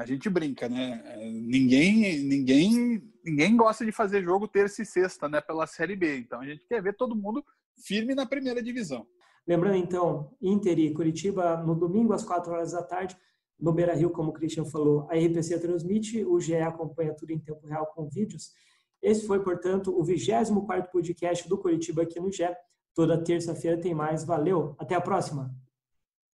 a 0.00 0.06
gente 0.06 0.30
brinca, 0.30 0.68
né? 0.68 1.02
Ninguém, 1.30 2.22
ninguém, 2.22 3.02
ninguém 3.24 3.56
gosta 3.56 3.84
de 3.84 3.90
fazer 3.90 4.22
jogo 4.22 4.46
terça 4.46 4.82
e 4.82 4.86
sexta, 4.86 5.28
né? 5.28 5.40
Pela 5.40 5.66
Série 5.66 5.96
B. 5.96 6.18
Então 6.18 6.40
a 6.40 6.46
gente 6.46 6.64
quer 6.68 6.80
ver 6.80 6.94
todo 6.96 7.16
mundo 7.16 7.44
firme 7.84 8.14
na 8.14 8.24
primeira 8.24 8.62
divisão. 8.62 9.06
Lembrando 9.46 9.76
então, 9.76 10.30
Inter 10.40 10.78
e 10.78 10.92
Curitiba 10.92 11.56
no 11.56 11.74
domingo 11.74 12.12
às 12.12 12.22
4 12.22 12.52
horas 12.52 12.72
da 12.72 12.82
tarde, 12.82 13.16
no 13.58 13.72
Beira 13.72 13.94
Rio, 13.94 14.10
como 14.10 14.30
o 14.30 14.32
Christian 14.32 14.64
falou, 14.64 15.08
a 15.10 15.14
RPC 15.16 15.58
transmite, 15.58 16.24
o 16.24 16.38
GE 16.38 16.56
acompanha 16.56 17.14
tudo 17.14 17.32
em 17.32 17.38
tempo 17.38 17.66
real 17.66 17.86
com 17.86 18.08
vídeos. 18.08 18.52
Esse 19.02 19.26
foi, 19.26 19.42
portanto, 19.42 19.96
o 19.98 20.04
24 20.04 20.90
podcast 20.92 21.48
do 21.48 21.58
Curitiba 21.58 22.02
aqui 22.02 22.20
no 22.20 22.30
GE. 22.30 22.48
Toda 22.94 23.22
terça-feira 23.22 23.80
tem 23.80 23.94
mais. 23.94 24.24
Valeu, 24.24 24.76
até 24.78 24.94
a 24.94 25.00
próxima! 25.00 25.52